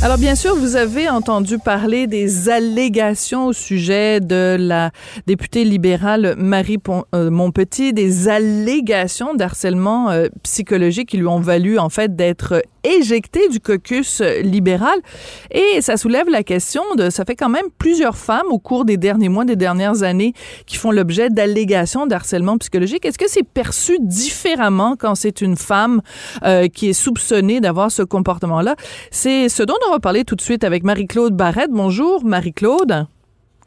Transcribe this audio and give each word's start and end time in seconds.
Alors 0.00 0.16
bien 0.16 0.36
sûr, 0.36 0.54
vous 0.54 0.76
avez 0.76 1.08
entendu 1.08 1.58
parler 1.58 2.06
des 2.06 2.48
allégations 2.48 3.46
au 3.46 3.52
sujet 3.52 4.20
de 4.20 4.56
la 4.56 4.92
députée 5.26 5.64
libérale 5.64 6.36
Marie 6.38 6.78
Pon 6.78 7.04
euh, 7.16 7.30
des 7.92 8.28
allégations 8.28 9.34
d'harcèlement 9.34 10.10
euh, 10.10 10.28
psychologique 10.44 11.08
qui 11.08 11.16
lui 11.16 11.26
ont 11.26 11.40
valu 11.40 11.80
en 11.80 11.88
fait 11.88 12.14
d'être 12.14 12.62
éjectée 12.96 13.48
du 13.48 13.60
caucus 13.60 14.20
libéral. 14.42 14.98
Et 15.50 15.80
ça 15.80 15.96
soulève 15.96 16.28
la 16.28 16.42
question 16.42 16.82
de, 16.96 17.10
ça 17.10 17.24
fait 17.24 17.36
quand 17.36 17.48
même 17.48 17.66
plusieurs 17.78 18.16
femmes 18.16 18.48
au 18.50 18.58
cours 18.58 18.84
des 18.84 18.96
derniers 18.96 19.28
mois, 19.28 19.44
des 19.44 19.56
dernières 19.56 20.02
années, 20.02 20.32
qui 20.66 20.76
font 20.76 20.90
l'objet 20.90 21.30
d'allégations 21.30 22.06
d'harcèlement 22.06 22.58
psychologique. 22.58 23.04
Est-ce 23.04 23.18
que 23.18 23.28
c'est 23.28 23.42
perçu 23.42 23.98
différemment 24.00 24.96
quand 24.96 25.14
c'est 25.14 25.40
une 25.40 25.56
femme 25.56 26.00
euh, 26.44 26.68
qui 26.68 26.88
est 26.88 26.92
soupçonnée 26.92 27.60
d'avoir 27.60 27.90
ce 27.90 28.02
comportement-là? 28.02 28.76
C'est 29.10 29.48
ce 29.48 29.62
dont 29.62 29.76
on 29.88 29.92
va 29.92 29.98
parler 29.98 30.24
tout 30.24 30.36
de 30.36 30.40
suite 30.40 30.64
avec 30.64 30.84
Marie-Claude 30.84 31.34
Barrette. 31.34 31.70
Bonjour, 31.70 32.24
Marie-Claude. 32.24 33.06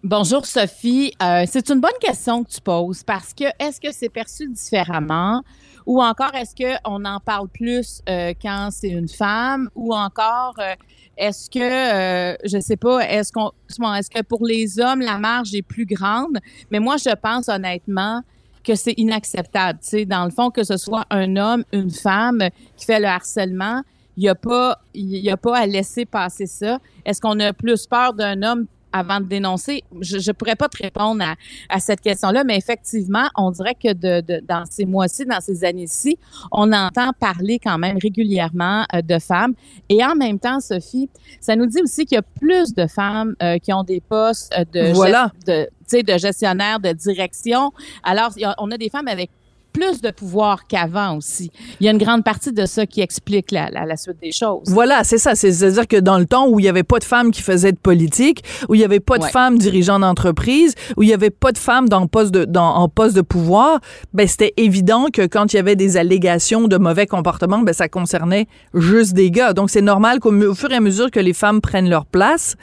Bonjour 0.03 0.47
Sophie. 0.47 1.13
Euh, 1.21 1.43
c'est 1.47 1.69
une 1.69 1.79
bonne 1.79 1.91
question 1.99 2.43
que 2.43 2.49
tu 2.49 2.59
poses 2.61 3.03
parce 3.03 3.35
que 3.35 3.43
est-ce 3.59 3.79
que 3.79 3.91
c'est 3.91 4.09
perçu 4.09 4.47
différemment? 4.47 5.43
Ou 5.85 6.01
encore 6.01 6.33
est-ce 6.35 6.55
qu'on 6.55 7.05
en 7.05 7.19
parle 7.19 7.47
plus 7.49 8.01
euh, 8.09 8.33
quand 8.41 8.69
c'est 8.71 8.89
une 8.89 9.07
femme? 9.07 9.69
Ou 9.75 9.93
encore 9.93 10.55
euh, 10.59 10.75
est-ce 11.17 11.49
que 11.49 11.59
euh, 11.59 12.35
je 12.43 12.59
sais 12.59 12.77
pas 12.77 12.99
est-ce 13.01 13.31
qu'on 13.31 13.51
est-ce 13.93 14.09
que 14.09 14.21
pour 14.21 14.45
les 14.45 14.79
hommes 14.79 15.01
la 15.01 15.17
marge 15.17 15.53
est 15.53 15.61
plus 15.61 15.85
grande? 15.85 16.39
Mais 16.71 16.79
moi 16.79 16.97
je 16.97 17.13
pense 17.15 17.49
honnêtement 17.49 18.21
que 18.63 18.75
c'est 18.75 18.93
inacceptable, 18.97 19.79
sais 19.81 20.05
dans 20.05 20.25
le 20.25 20.31
fond 20.31 20.51
que 20.51 20.63
ce 20.63 20.77
soit 20.77 21.05
un 21.09 21.35
homme, 21.35 21.63
une 21.71 21.89
femme 21.89 22.41
qui 22.77 22.85
fait 22.85 22.99
le 22.99 23.07
harcèlement, 23.07 23.81
il 24.17 24.23
y 24.23 24.29
a 24.29 24.35
pas 24.35 24.79
a 24.93 25.37
pas 25.37 25.57
à 25.57 25.65
laisser 25.65 26.05
passer 26.05 26.45
ça. 26.45 26.79
Est-ce 27.05 27.19
qu'on 27.19 27.39
a 27.39 27.53
plus 27.53 27.87
peur 27.87 28.13
d'un 28.13 28.43
homme 28.43 28.67
avant 28.93 29.19
de 29.19 29.25
dénoncer? 29.25 29.83
Je 30.01 30.17
ne 30.17 30.33
pourrais 30.33 30.55
pas 30.55 30.69
te 30.69 30.81
répondre 30.81 31.23
à, 31.23 31.35
à 31.69 31.79
cette 31.79 32.01
question-là, 32.01 32.43
mais 32.43 32.57
effectivement, 32.57 33.27
on 33.37 33.51
dirait 33.51 33.75
que 33.75 33.93
de, 33.93 34.21
de 34.21 34.41
dans 34.47 34.63
ces 34.69 34.85
mois-ci, 34.85 35.25
dans 35.25 35.41
ces 35.41 35.63
années-ci, 35.63 36.17
on 36.51 36.71
entend 36.71 37.11
parler 37.19 37.59
quand 37.59 37.77
même 37.77 37.97
régulièrement 38.01 38.85
euh, 38.93 39.01
de 39.01 39.19
femmes. 39.19 39.53
Et 39.89 40.03
en 40.03 40.15
même 40.15 40.39
temps, 40.39 40.59
Sophie, 40.59 41.09
ça 41.39 41.55
nous 41.55 41.65
dit 41.65 41.81
aussi 41.81 42.05
qu'il 42.05 42.15
y 42.15 42.19
a 42.19 42.21
plus 42.21 42.73
de 42.73 42.87
femmes 42.87 43.35
euh, 43.41 43.57
qui 43.57 43.71
ont 43.73 43.83
des 43.83 44.01
postes 44.01 44.53
euh, 44.57 44.65
de, 44.71 44.93
Voilà. 44.93 45.31
de, 45.47 45.67
de 45.93 46.17
gestionnaire, 46.17 46.79
de 46.79 46.91
direction. 46.93 47.71
Alors, 48.03 48.31
on 48.59 48.71
a 48.71 48.77
des 48.77 48.89
femmes 48.89 49.07
avec 49.07 49.29
plus 49.73 50.01
de 50.01 50.11
pouvoir 50.11 50.67
qu'avant 50.67 51.17
aussi. 51.17 51.51
Il 51.79 51.85
y 51.85 51.89
a 51.89 51.91
une 51.91 51.97
grande 51.97 52.23
partie 52.23 52.51
de 52.51 52.65
ça 52.65 52.85
qui 52.85 53.01
explique 53.01 53.51
la, 53.51 53.69
la, 53.69 53.85
la 53.85 53.97
suite 53.97 54.17
des 54.21 54.31
choses. 54.31 54.63
Voilà, 54.67 55.03
c'est 55.03 55.17
ça. 55.17 55.35
C'est- 55.35 55.51
C'est-à-dire 55.51 55.87
que 55.87 55.97
dans 55.97 56.17
le 56.17 56.25
temps 56.25 56.47
où 56.47 56.59
il 56.59 56.63
n'y 56.63 56.69
avait 56.69 56.83
pas 56.83 56.99
de 56.99 57.03
femmes 57.03 57.31
qui 57.31 57.41
faisaient 57.41 57.71
de 57.71 57.77
politique, 57.77 58.43
où 58.69 58.75
il 58.75 58.79
n'y 58.79 58.83
avait 58.83 58.99
pas 58.99 59.17
de 59.17 59.23
Ouais. 59.23 59.29
femmes 59.29 59.57
dirigeants 59.57 59.99
d'entreprise, 59.99 60.73
où 60.97 61.03
il 61.03 61.07
n'y 61.07 61.13
avait 61.13 61.29
pas 61.29 61.51
de 61.51 61.57
femmes 61.57 61.87
dans 61.89 62.05
poste 62.07 62.31
de, 62.33 62.45
dans, 62.45 62.75
en 62.75 62.89
poste 62.89 63.15
de 63.15 63.21
pouvoir, 63.21 63.79
ben 64.13 64.27
c'était 64.27 64.53
évident 64.57 65.07
que 65.13 65.25
quand 65.25 65.53
il 65.53 65.55
y 65.55 65.59
avait 65.59 65.75
des 65.75 65.97
allégations 65.97 66.67
de 66.67 66.77
mauvais 66.77 67.07
comportement, 67.07 67.59
ben 67.59 67.73
ça 67.73 67.87
concernait 67.87 68.47
juste 68.73 69.13
des 69.13 69.31
gars. 69.31 69.53
Donc 69.53 69.69
c'est 69.69 69.81
normal 69.81 70.19
qu'au 70.19 70.53
fur 70.53 70.71
et 70.71 70.75
à 70.75 70.79
mesure 70.81 71.11
que 71.11 71.19
les 71.19 71.33
femmes 71.33 71.61
prennent 71.61 71.89
leur 71.89 72.05
place, 72.05 72.55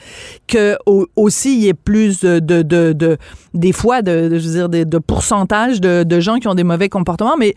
que 0.47 0.77
au- 0.85 1.07
aussi 1.15 1.55
il 1.55 1.63
y 1.63 1.67
ait 1.69 1.73
plus 1.73 2.19
de, 2.19 2.39
de, 2.39 2.61
de, 2.61 2.93
de- 2.93 3.17
des 3.53 3.71
fois 3.71 4.01
de, 4.01 4.29
je 4.37 4.47
veux 4.47 4.53
dire 4.53 4.69
de, 4.69 4.83
de 4.83 4.97
pourcentage 4.97 5.81
de, 5.81 6.03
de 6.03 6.19
gens 6.19 6.37
qui 6.37 6.47
ont 6.47 6.55
des 6.55 6.63
mauvais 6.63 6.87
comportements. 6.89 6.98
Mais 7.37 7.53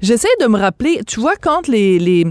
j'essaie 0.00 0.28
de 0.40 0.46
me 0.46 0.58
rappeler, 0.58 1.00
tu 1.06 1.20
vois 1.20 1.36
quand 1.36 1.68
les, 1.68 1.98
les 1.98 2.26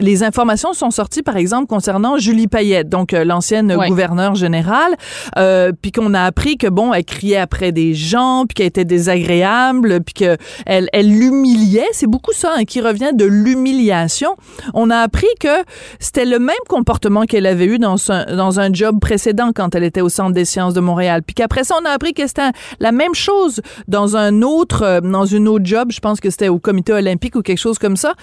les 0.00 0.22
informations 0.22 0.72
sont 0.72 0.90
sorties, 0.90 1.22
par 1.22 1.36
exemple, 1.36 1.66
concernant 1.66 2.18
Julie 2.18 2.48
Payette, 2.48 2.88
donc 2.88 3.12
euh, 3.12 3.24
l'ancienne 3.24 3.74
Ouais. 3.76 3.88
gouverneure 3.88 4.34
générale, 4.34 4.94
euh, 5.38 5.72
puis 5.80 5.92
qu'on 5.92 6.14
a 6.14 6.22
appris 6.22 6.56
que 6.56 6.66
bon, 6.66 6.92
elle 6.92 7.04
criait 7.04 7.36
après 7.36 7.72
des 7.72 7.94
gens, 7.94 8.44
puis 8.46 8.54
qu'elle 8.54 8.66
était 8.66 8.84
désagréable, 8.84 10.00
puis 10.00 10.14
que 10.14 10.36
elle, 10.66 10.88
l'humiliait. 10.94 11.86
C'est 11.92 12.06
beaucoup 12.06 12.32
ça 12.32 12.54
hein, 12.56 12.64
qui 12.64 12.80
revient 12.80 13.10
de 13.14 13.24
l'humiliation. 13.24 14.36
On 14.74 14.90
a 14.90 14.98
appris 14.98 15.26
que 15.40 15.62
c'était 15.98 16.24
le 16.24 16.38
même 16.38 16.54
comportement 16.68 17.22
qu'elle 17.22 17.46
avait 17.46 17.66
eu 17.66 17.78
dans 17.78 18.10
un, 18.10 18.24
dans 18.36 18.60
un 18.60 18.72
job 18.72 18.98
précédent 19.00 19.50
quand 19.54 19.74
elle 19.74 19.84
était 19.84 20.00
au 20.00 20.08
Centre 20.08 20.32
des 20.32 20.44
sciences 20.44 20.74
de 20.74 20.80
Montréal. 20.80 21.22
Puis 21.22 21.34
qu'après 21.34 21.64
ça, 21.64 21.74
on 21.80 21.84
a 21.84 21.90
appris 21.90 22.14
que 22.14 22.26
c'était 22.26 22.50
la 22.80 22.92
même 22.92 23.14
chose 23.14 23.60
dans 23.88 24.16
un 24.16 24.42
autre, 24.42 24.82
euh, 24.82 25.00
dans 25.00 25.26
une 25.26 25.48
autre 25.48 25.64
job. 25.64 25.90
Je 25.92 26.00
pense 26.00 26.20
que 26.20 26.30
c'était 26.30 26.48
au 26.48 26.58
Comité 26.58 26.92
olympique 26.92 27.36
ou 27.36 27.42
quelque 27.42 27.58
chose 27.58 27.78
comme 27.78 27.96
ça. 27.96 28.14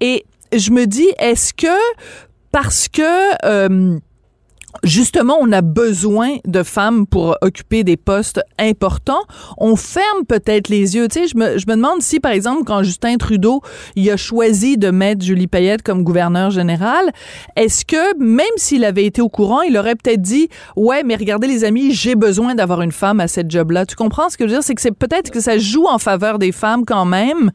Et 0.00 0.24
je 0.52 0.70
me 0.70 0.86
dis, 0.86 1.08
est-ce 1.18 1.52
que 1.54 1.66
parce 2.50 2.88
que 2.88 3.46
euh, 3.46 3.98
justement 4.84 5.36
on 5.40 5.52
a 5.52 5.62
besoin 5.62 6.36
de 6.46 6.62
femmes 6.62 7.06
pour 7.06 7.36
occuper 7.40 7.84
des 7.84 7.96
postes 7.96 8.40
importants, 8.58 9.22
on 9.58 9.76
ferme 9.76 10.24
peut-être 10.26 10.68
les 10.68 10.96
yeux. 10.96 11.08
Tu 11.08 11.20
sais, 11.20 11.28
je 11.28 11.36
me, 11.36 11.58
je 11.58 11.66
me 11.66 11.76
demande 11.76 12.00
si 12.00 12.20
par 12.20 12.32
exemple 12.32 12.64
quand 12.64 12.82
Justin 12.82 13.16
Trudeau 13.16 13.62
il 13.96 14.10
a 14.10 14.16
choisi 14.16 14.76
de 14.76 14.90
mettre 14.90 15.24
Julie 15.24 15.46
Payette 15.46 15.82
comme 15.82 16.02
gouverneur 16.02 16.50
général, 16.50 17.12
est-ce 17.56 17.84
que 17.84 18.18
même 18.18 18.46
s'il 18.56 18.84
avait 18.84 19.04
été 19.04 19.20
au 19.20 19.28
courant, 19.28 19.62
il 19.62 19.76
aurait 19.76 19.94
peut-être 19.94 20.22
dit 20.22 20.48
ouais 20.76 21.02
mais 21.02 21.16
regardez 21.16 21.46
les 21.46 21.64
amis, 21.64 21.92
j'ai 21.92 22.14
besoin 22.14 22.54
d'avoir 22.54 22.82
une 22.82 22.92
femme 22.92 23.20
à 23.20 23.28
cette 23.28 23.50
job-là. 23.50 23.86
Tu 23.86 23.96
comprends 23.96 24.28
ce 24.28 24.36
que 24.36 24.44
je 24.44 24.50
veux 24.50 24.56
dire, 24.56 24.64
c'est 24.64 24.74
que 24.74 24.82
c'est 24.82 24.90
peut-être 24.90 25.30
que 25.30 25.40
ça 25.40 25.58
joue 25.58 25.86
en 25.86 25.98
faveur 25.98 26.38
des 26.38 26.52
femmes 26.52 26.84
quand 26.84 27.04
même. 27.04 27.50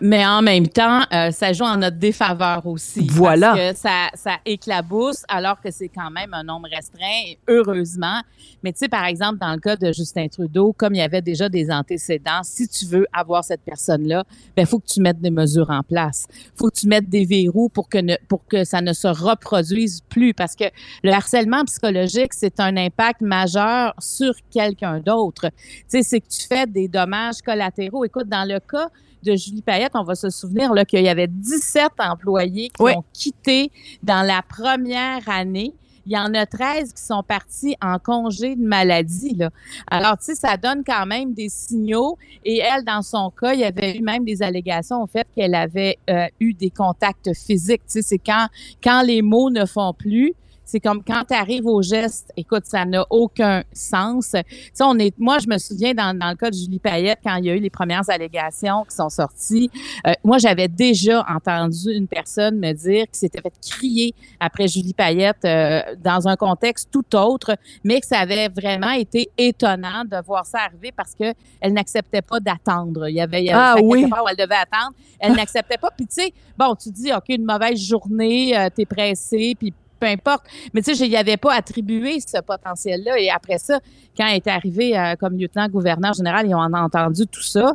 Mais 0.00 0.26
en 0.26 0.42
même 0.42 0.68
temps, 0.68 1.00
euh, 1.12 1.30
ça 1.30 1.52
joue 1.52 1.64
en 1.64 1.76
notre 1.76 1.98
défaveur 1.98 2.66
aussi. 2.66 3.06
Voilà. 3.10 3.54
Parce 3.54 3.72
que 3.72 3.78
ça, 3.78 4.08
ça 4.14 4.36
éclabousse 4.44 5.22
alors 5.28 5.60
que 5.60 5.70
c'est 5.70 5.88
quand 5.88 6.10
même 6.10 6.34
un 6.34 6.48
nombre 6.52 6.68
restreint, 6.70 7.34
heureusement. 7.48 8.20
Mais 8.62 8.72
tu 8.72 8.80
sais, 8.80 8.88
par 8.88 9.04
exemple, 9.04 9.38
dans 9.38 9.52
le 9.52 9.58
cas 9.60 9.76
de 9.76 9.92
Justin 9.92 10.28
Trudeau, 10.28 10.72
comme 10.72 10.94
il 10.94 10.98
y 10.98 11.02
avait 11.02 11.22
déjà 11.22 11.48
des 11.48 11.70
antécédents, 11.70 12.42
si 12.42 12.68
tu 12.68 12.86
veux 12.86 13.06
avoir 13.12 13.44
cette 13.44 13.62
personne-là, 13.62 14.24
ben 14.56 14.66
faut 14.66 14.78
que 14.78 14.86
tu 14.86 15.00
mettes 15.00 15.20
des 15.20 15.30
mesures 15.30 15.70
en 15.70 15.82
place. 15.82 16.26
faut 16.54 16.68
que 16.70 16.78
tu 16.78 16.86
mettes 16.88 17.08
des 17.08 17.24
verrous 17.24 17.68
pour 17.68 17.88
que, 17.88 17.98
ne, 17.98 18.14
pour 18.28 18.46
que 18.46 18.64
ça 18.64 18.80
ne 18.80 18.92
se 18.92 19.08
reproduise 19.08 20.00
plus. 20.08 20.34
Parce 20.34 20.54
que 20.54 20.64
le 21.02 21.12
harcèlement 21.12 21.64
psychologique, 21.64 22.32
c'est 22.34 22.60
un 22.60 22.76
impact 22.76 23.20
majeur 23.20 23.94
sur 23.98 24.34
quelqu'un 24.50 25.00
d'autre. 25.00 25.48
Tu 25.48 25.84
sais, 25.88 26.02
c'est 26.02 26.20
que 26.20 26.28
tu 26.28 26.46
fais 26.46 26.66
des 26.66 26.88
dommages 26.88 27.40
collatéraux. 27.44 28.04
Écoute, 28.04 28.28
dans 28.28 28.46
le 28.48 28.60
cas 28.60 28.88
de 29.22 29.36
Julie 29.36 29.62
Payette, 29.62 29.92
on 29.94 30.02
va 30.02 30.14
se 30.16 30.30
souvenir 30.30 30.72
qu'il 30.88 31.02
y 31.02 31.08
avait 31.08 31.28
17 31.28 31.92
employés 32.00 32.70
qui 32.70 32.82
Oui. 32.82 32.92
ont 32.96 33.04
quitté 33.12 33.70
dans 34.02 34.22
la 34.26 34.42
première 34.42 35.28
année. 35.28 35.72
Il 36.06 36.12
y 36.12 36.18
en 36.18 36.34
a 36.34 36.46
13 36.46 36.92
qui 36.92 37.02
sont 37.02 37.22
partis 37.22 37.76
en 37.80 37.98
congé 37.98 38.56
de 38.56 38.64
maladie. 38.64 39.34
Là. 39.34 39.50
Alors, 39.90 40.18
tu 40.18 40.26
sais, 40.26 40.34
ça 40.34 40.56
donne 40.56 40.82
quand 40.84 41.06
même 41.06 41.32
des 41.32 41.48
signaux. 41.48 42.18
Et 42.44 42.58
elle, 42.58 42.84
dans 42.84 43.02
son 43.02 43.30
cas, 43.30 43.54
il 43.54 43.60
y 43.60 43.64
avait 43.64 43.96
eu 43.96 44.02
même 44.02 44.24
des 44.24 44.42
allégations 44.42 45.02
au 45.02 45.06
fait 45.06 45.26
qu'elle 45.34 45.54
avait 45.54 45.98
euh, 46.10 46.26
eu 46.40 46.54
des 46.54 46.70
contacts 46.70 47.32
physiques. 47.34 47.82
Tu 47.86 47.92
sais, 47.92 48.02
c'est 48.02 48.18
quand, 48.18 48.48
quand 48.82 49.02
les 49.02 49.22
mots 49.22 49.50
ne 49.50 49.64
font 49.64 49.92
plus, 49.92 50.34
c'est 50.64 50.80
comme 50.80 51.02
quand 51.04 51.24
tu 51.28 51.34
arrives 51.34 51.66
au 51.66 51.82
geste, 51.82 52.32
écoute, 52.36 52.64
ça 52.64 52.84
n'a 52.84 53.04
aucun 53.10 53.62
sens. 53.72 54.30
Tu 54.32 54.54
sais, 54.72 54.84
on 54.84 54.98
est, 54.98 55.16
moi, 55.18 55.38
je 55.38 55.48
me 55.48 55.58
souviens 55.58 55.92
dans, 55.94 56.16
dans 56.16 56.30
le 56.30 56.36
cas 56.36 56.50
de 56.50 56.54
Julie 56.54 56.78
Payette, 56.78 57.18
quand 57.24 57.36
il 57.36 57.44
y 57.46 57.50
a 57.50 57.54
eu 57.54 57.60
les 57.60 57.70
premières 57.70 58.08
allégations 58.08 58.84
qui 58.88 58.94
sont 58.96 59.08
sorties, 59.08 59.70
euh, 60.06 60.12
moi, 60.24 60.38
j'avais 60.38 60.68
déjà 60.68 61.24
entendu 61.28 61.92
une 61.92 62.06
personne 62.06 62.58
me 62.58 62.72
dire 62.72 63.04
qu'il 63.06 63.16
s'était 63.16 63.40
fait 63.40 63.52
crier 63.60 64.14
après 64.40 64.68
Julie 64.68 64.94
Payette 64.94 65.44
euh, 65.44 65.82
dans 66.02 66.28
un 66.28 66.36
contexte 66.36 66.90
tout 66.90 67.16
autre, 67.16 67.56
mais 67.84 68.00
que 68.00 68.06
ça 68.06 68.18
avait 68.20 68.48
vraiment 68.48 68.90
été 68.92 69.30
étonnant 69.36 70.04
de 70.04 70.16
voir 70.24 70.46
ça 70.46 70.58
arriver 70.60 70.92
parce 70.92 71.14
que 71.14 71.34
elle 71.60 71.72
n'acceptait 71.72 72.22
pas 72.22 72.40
d'attendre. 72.40 73.08
Il 73.08 73.14
y 73.14 73.20
avait, 73.20 73.42
il 73.42 73.46
y 73.46 73.50
avait 73.50 73.80
Ah 73.80 73.82
oui. 73.82 74.04
où 74.04 74.28
elle 74.28 74.36
devait 74.36 74.54
attendre. 74.54 74.94
Elle 75.18 75.32
n'acceptait 75.34 75.78
pas. 75.78 75.90
Puis 75.96 76.06
tu 76.06 76.14
sais, 76.22 76.32
bon, 76.58 76.74
tu 76.74 76.90
dis, 76.90 77.12
OK, 77.12 77.24
une 77.28 77.44
mauvaise 77.44 77.78
journée, 77.78 78.56
euh, 78.58 78.68
t'es 78.74 78.86
pressé, 78.86 79.54
puis 79.58 79.72
peu 80.02 80.08
importe. 80.08 80.44
Mais 80.74 80.82
tu 80.82 80.94
sais, 80.94 81.04
je 81.04 81.08
n'y 81.08 81.16
avais 81.16 81.36
pas 81.36 81.54
attribué 81.54 82.18
ce 82.20 82.40
potentiel-là. 82.40 83.18
Et 83.20 83.30
après 83.30 83.58
ça, 83.58 83.78
quand 84.16 84.26
elle 84.26 84.36
est 84.36 84.46
arrivée 84.48 84.98
euh, 84.98 85.14
comme 85.20 85.38
lieutenant-gouverneur 85.38 86.12
général, 86.14 86.46
ils 86.48 86.54
ont 86.54 86.58
entendu 86.60 87.26
tout 87.26 87.42
ça. 87.42 87.74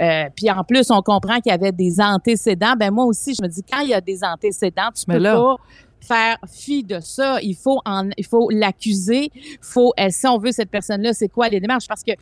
Euh, 0.00 0.24
puis 0.36 0.50
en 0.50 0.62
plus, 0.64 0.90
on 0.90 1.02
comprend 1.02 1.40
qu'il 1.40 1.50
y 1.50 1.54
avait 1.54 1.72
des 1.72 2.00
antécédents. 2.00 2.74
Ben 2.78 2.90
moi 2.92 3.04
aussi, 3.06 3.34
je 3.34 3.42
me 3.42 3.48
dis, 3.48 3.62
quand 3.62 3.80
il 3.80 3.88
y 3.90 3.94
a 3.94 4.00
des 4.00 4.22
antécédents, 4.24 4.90
tu 4.94 5.04
Mais 5.08 5.14
peux 5.16 5.20
là- 5.22 5.34
pas 5.34 5.56
faire 6.00 6.36
fi 6.52 6.82
de 6.84 7.00
ça. 7.00 7.38
Il 7.42 7.54
faut 7.56 7.80
en, 7.84 8.10
il 8.16 8.26
faut 8.26 8.48
l'accuser. 8.50 9.30
Faut, 9.60 9.92
euh, 9.98 10.08
si 10.10 10.26
on 10.26 10.38
veut 10.38 10.52
cette 10.52 10.70
personne-là, 10.70 11.12
c'est 11.12 11.28
quoi 11.28 11.48
les 11.48 11.60
démarches? 11.60 11.88
Parce 11.88 12.02
que 12.02 12.12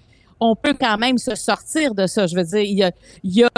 on 0.41 0.57
peut 0.57 0.75
quand 0.79 0.99
même 0.99 1.19
se 1.19 1.35
sortir 1.35 1.95
de 1.95 2.07
ça. 2.07 2.27
Je 2.27 2.35
veux 2.37 2.45
dire, 2.45 2.61
il 2.63 2.79
y 2.79 2.83
a, 2.85 2.91
il 3.23 3.35
y 3.37 3.45
a 3.45 3.51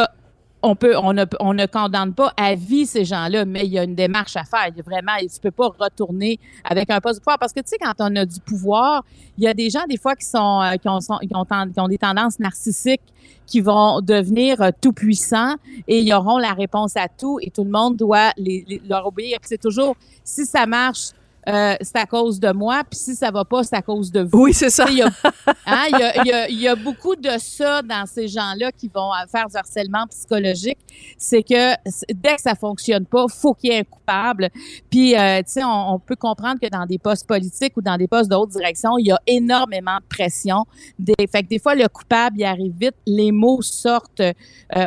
on 0.65 0.75
peut, 0.75 0.97
on 0.97 1.13
ne, 1.13 1.25
on 1.41 1.53
ne 1.53 1.67
condamne 1.67 2.15
pas 2.15 2.33
à 2.39 2.55
vie 2.55 2.87
ces 2.87 3.05
gens-là, 3.05 3.45
mais 3.45 3.67
il 3.67 3.73
y 3.73 3.79
a 3.79 3.85
une 3.85 3.95
démarche 3.95 4.35
à 4.35 4.45
faire. 4.45 4.69
Il 4.69 4.77
y 4.77 4.81
a 4.81 4.83
vraiment, 4.83 5.13
tu 5.21 5.41
peux 5.41 5.51
pas 5.51 5.69
retourner 5.79 6.41
avec 6.65 6.91
un 6.91 7.01
poste 7.01 7.19
de 7.19 7.21
pouvoir 7.21 7.39
parce 7.39 7.53
que 7.53 7.61
tu 7.61 7.69
sais, 7.69 7.77
quand 7.79 7.93
on 7.99 8.17
a 8.17 8.25
du 8.25 8.41
pouvoir, 8.41 9.05
il 9.37 9.45
y 9.45 9.47
a 9.47 9.53
des 9.53 9.69
gens 9.69 9.85
des 9.87 9.99
fois 9.99 10.17
qui 10.17 10.25
sont, 10.25 10.63
euh, 10.63 10.77
ont, 10.87 11.89
des 11.89 11.99
tendances 11.99 12.39
narcissiques 12.39 13.03
qui 13.47 13.61
vont 13.61 14.01
devenir 14.01 14.63
euh, 14.63 14.71
tout 14.81 14.95
puissants 14.95 15.57
et 15.87 16.01
ils 16.01 16.13
auront 16.15 16.39
la 16.39 16.55
réponse 16.55 16.97
à 16.97 17.09
tout 17.09 17.39
et 17.43 17.51
tout 17.51 17.65
le 17.65 17.71
monde 17.71 17.97
doit 17.97 18.33
leur 18.89 19.07
obéir. 19.07 19.39
C'est 19.43 19.61
toujours 19.61 19.97
si 20.25 20.47
ça 20.47 20.65
marche, 20.65 21.11
euh, 21.49 21.75
c'est 21.81 21.97
à 21.97 22.07
cause 22.07 22.41
de 22.41 22.53
moi, 22.53 22.83
puis 22.89 22.99
si 22.99 23.15
ça 23.15 23.31
va 23.31 23.45
pas, 23.45 23.63
c'est 23.65 23.77
à 23.77 23.83
cause 23.83 24.11
de 24.11 24.21
vous. 24.23 24.45
Oui, 24.45 24.55
c'est 24.55 24.71
ça. 24.71 24.87
Il 24.89 24.99
y, 24.99 25.03
a, 25.03 25.07
hein, 25.67 25.85
il 25.93 25.99
y 25.99 26.03
a- 26.03 26.23
il 26.23 26.27
y 26.29 26.33
a- 26.33 26.49
il 26.49 26.61
y 26.61 26.69
a 26.69 26.75
beaucoup 26.75 27.15
de 27.17 27.31
ça 27.39 27.83
dans 27.83 28.07
ces 28.07 28.29
gens-là 28.29 28.73
qui 28.73 28.89
vont 28.95 29.11
faire 29.31 29.47
du 29.49 29.57
harcèlement 29.57 30.07
psychologique. 30.09 30.79
C'est 31.19 31.43
que 31.43 31.75
dès 32.15 32.37
que 32.37 32.41
ça 32.43 32.55
fonctionne 32.55 33.05
pas, 33.05 33.27
faut 33.29 33.53
qu'il 33.55 33.71
y 33.73 33.75
ait 33.75 33.81
un 33.81 33.85
coupable. 33.85 34.49
Puis, 34.91 35.17
euh, 35.17 35.39
tu 35.39 35.45
sais, 35.53 35.65
on, 35.65 35.95
on 35.95 35.99
peut 35.99 36.17
comprendre 36.17 36.59
que 36.61 36.69
dans 36.69 36.87
des 36.87 36.99
postes 36.99 37.27
politiques 37.27 37.77
ou 37.77 37.83
dans 37.83 37.97
des 37.97 38.09
postes 38.09 38.31
de 38.31 38.37
haute 38.37 38.51
direction, 38.51 38.97
il 38.99 39.07
y 39.09 39.13
a 39.13 39.21
énormément 39.27 39.97
de 39.99 40.05
pression. 40.09 40.65
Des, 40.99 41.15
fait 41.31 41.43
que 41.43 41.49
des 41.49 41.59
fois, 41.59 41.75
le 41.75 41.89
coupable, 41.89 42.37
il 42.39 42.45
arrive 42.45 42.73
vite. 42.79 42.95
Les 43.07 43.33
mots 43.33 43.61
sortent. 43.63 44.21
Euh, 44.21 44.33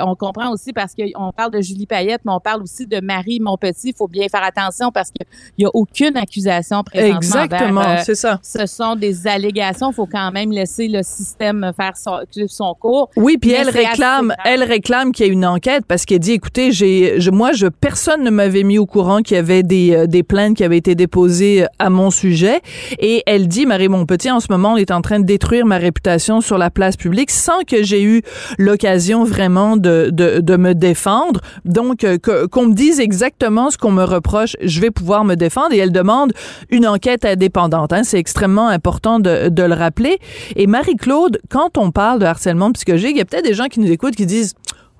on 0.06 0.15
comprend 0.15 0.51
aussi 0.51 0.74
parce 0.74 0.94
qu'on 0.95 1.31
parle 1.31 1.51
de 1.51 1.62
Julie 1.62 1.86
Payette, 1.86 2.21
mais 2.25 2.31
on 2.31 2.39
parle 2.39 2.63
aussi 2.63 2.88
de 2.88 3.00
Marie 3.00 3.39
Montpetit. 3.39 3.89
Il 3.89 3.95
faut 3.95 4.07
bien 4.07 4.27
faire 4.27 4.44
attention 4.44 4.92
parce 4.92 5.12
qu'il 5.12 5.25
n'y 5.60 5.65
a 5.65 5.69
aucune 5.74 6.18
accusation 6.18 6.46
présentement 6.83 7.17
Exactement, 7.17 7.81
euh, 7.81 7.97
c'est 8.05 8.15
ça. 8.15 8.39
ce 8.44 8.65
sont 8.65 8.95
des 8.95 9.27
allégations. 9.27 9.91
Il 9.91 9.95
faut 9.95 10.05
quand 10.05 10.31
même 10.31 10.51
laisser 10.51 10.88
le 10.88 11.01
système 11.03 11.71
faire 11.75 11.94
son, 11.95 12.73
cours. 12.79 13.09
Oui, 13.15 13.38
puis 13.38 13.51
elle 13.51 13.69
réclame, 13.69 14.33
elle 14.45 14.63
réclame 14.63 15.11
qu'il 15.11 15.25
y 15.25 15.29
ait 15.29 15.31
une 15.31 15.45
enquête 15.45 15.83
parce 15.88 16.05
qu'elle 16.05 16.19
dit, 16.19 16.33
écoutez, 16.33 16.71
j'ai, 16.71 17.19
je, 17.19 17.31
moi, 17.31 17.51
je, 17.53 17.67
personne 17.67 18.23
ne 18.23 18.29
m'avait 18.29 18.63
mis 18.63 18.77
au 18.77 18.85
courant 18.85 19.21
qu'il 19.21 19.35
y 19.35 19.39
avait 19.39 19.63
des, 19.63 19.94
euh, 19.95 20.07
des 20.07 20.23
plaintes 20.23 20.57
qui 20.57 20.63
avaient 20.63 20.77
été 20.77 20.95
déposées 20.95 21.63
euh, 21.63 21.67
à 21.79 21.89
mon 21.89 22.11
sujet. 22.11 22.61
Et 23.00 23.23
elle 23.25 23.47
dit, 23.47 23.65
Marie 23.65 23.88
Montpetit, 23.88 24.31
en 24.31 24.39
ce 24.39 24.47
moment, 24.50 24.73
on 24.73 24.77
est 24.77 24.91
en 24.91 25.01
train 25.01 25.19
de 25.19 25.25
détruire 25.25 25.65
ma 25.65 25.77
réputation 25.77 26.41
sur 26.41 26.57
la 26.57 26.69
place 26.69 26.97
publique 26.97 27.31
sans 27.31 27.61
que 27.67 27.83
j'ai 27.83 28.03
eu 28.03 28.21
l'occasion 28.57 29.23
vraiment 29.23 29.77
de, 29.77 30.09
de, 30.11 30.39
de 30.39 30.57
me 30.57 30.73
défendre. 30.73 31.41
Donc, 31.65 31.97
que- 32.00 32.45
qu'on 32.45 32.67
me 32.67 32.73
dise 32.73 33.00
exactement 33.00 33.69
ce 33.71 33.77
qu'on 33.77 33.91
me 33.91 34.03
reproche, 34.03 34.55
je 34.61 34.79
vais 34.81 34.91
pouvoir 34.91 35.23
me 35.23 35.35
défendre. 35.35 35.73
Et 35.73 35.77
elle 35.77 35.91
demande 35.91 36.33
une 36.69 36.88
enquête 36.88 37.25
indépendante. 37.25 37.94
Hein. 37.94 38.04
C'est 38.04 38.19
extrêmement 38.19 38.68
important 38.68 39.19
de, 39.19 39.50
de 39.50 39.63
le 39.63 39.74
rappeler. 39.74 40.19
Et 40.56 40.68
Marie-Claude, 40.68 41.39
quand 41.50 41.78
on 41.78 41.92
parle 41.92 42.19
de 42.19 42.25
harcèlement 42.25 42.72
psychologique, 42.72 43.12
il 43.12 43.18
y 43.18 43.22
a 43.22 43.25
peut-être 43.25 43.45
des 43.45 43.54
gens 43.54 43.66
qui 43.68 43.80
nous 43.80 43.92
écoutent 43.92 44.16
qui 44.16 44.25
disent 44.25 44.54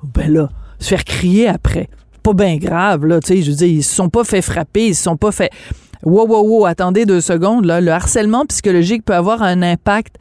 ben 0.04 0.32
là, 0.32 0.50
se 0.80 0.90
faire 0.90 1.04
crier 1.04 1.48
après, 1.48 1.90
pas 2.24 2.34
bien 2.34 2.58
grave 2.58 3.06
là, 3.06 3.20
tu 3.20 3.28
sais, 3.36 3.42
je 3.42 3.50
veux 3.52 3.58
dire, 3.58 3.68
ils 3.68 3.84
se 3.84 3.96
sont 3.96 4.10
pas 4.10 4.24
fait 4.24 4.42
frapper, 4.42 4.88
ils 4.88 4.96
se 4.96 5.04
sont 5.04 5.18
pas 5.18 5.32
fait 5.32 5.50
Wow, 6.04 6.28
wow, 6.28 6.44
wow, 6.48 6.66
attendez 6.68 7.06
deux 7.08 7.22
secondes, 7.22 7.66
là. 7.66 7.82
Le 7.82 7.92
harcèlement 7.92 8.46
psychologique 8.46 9.04
peut 9.04 9.16
avoir 9.16 9.42
un 9.42 9.64
impact 9.64 10.18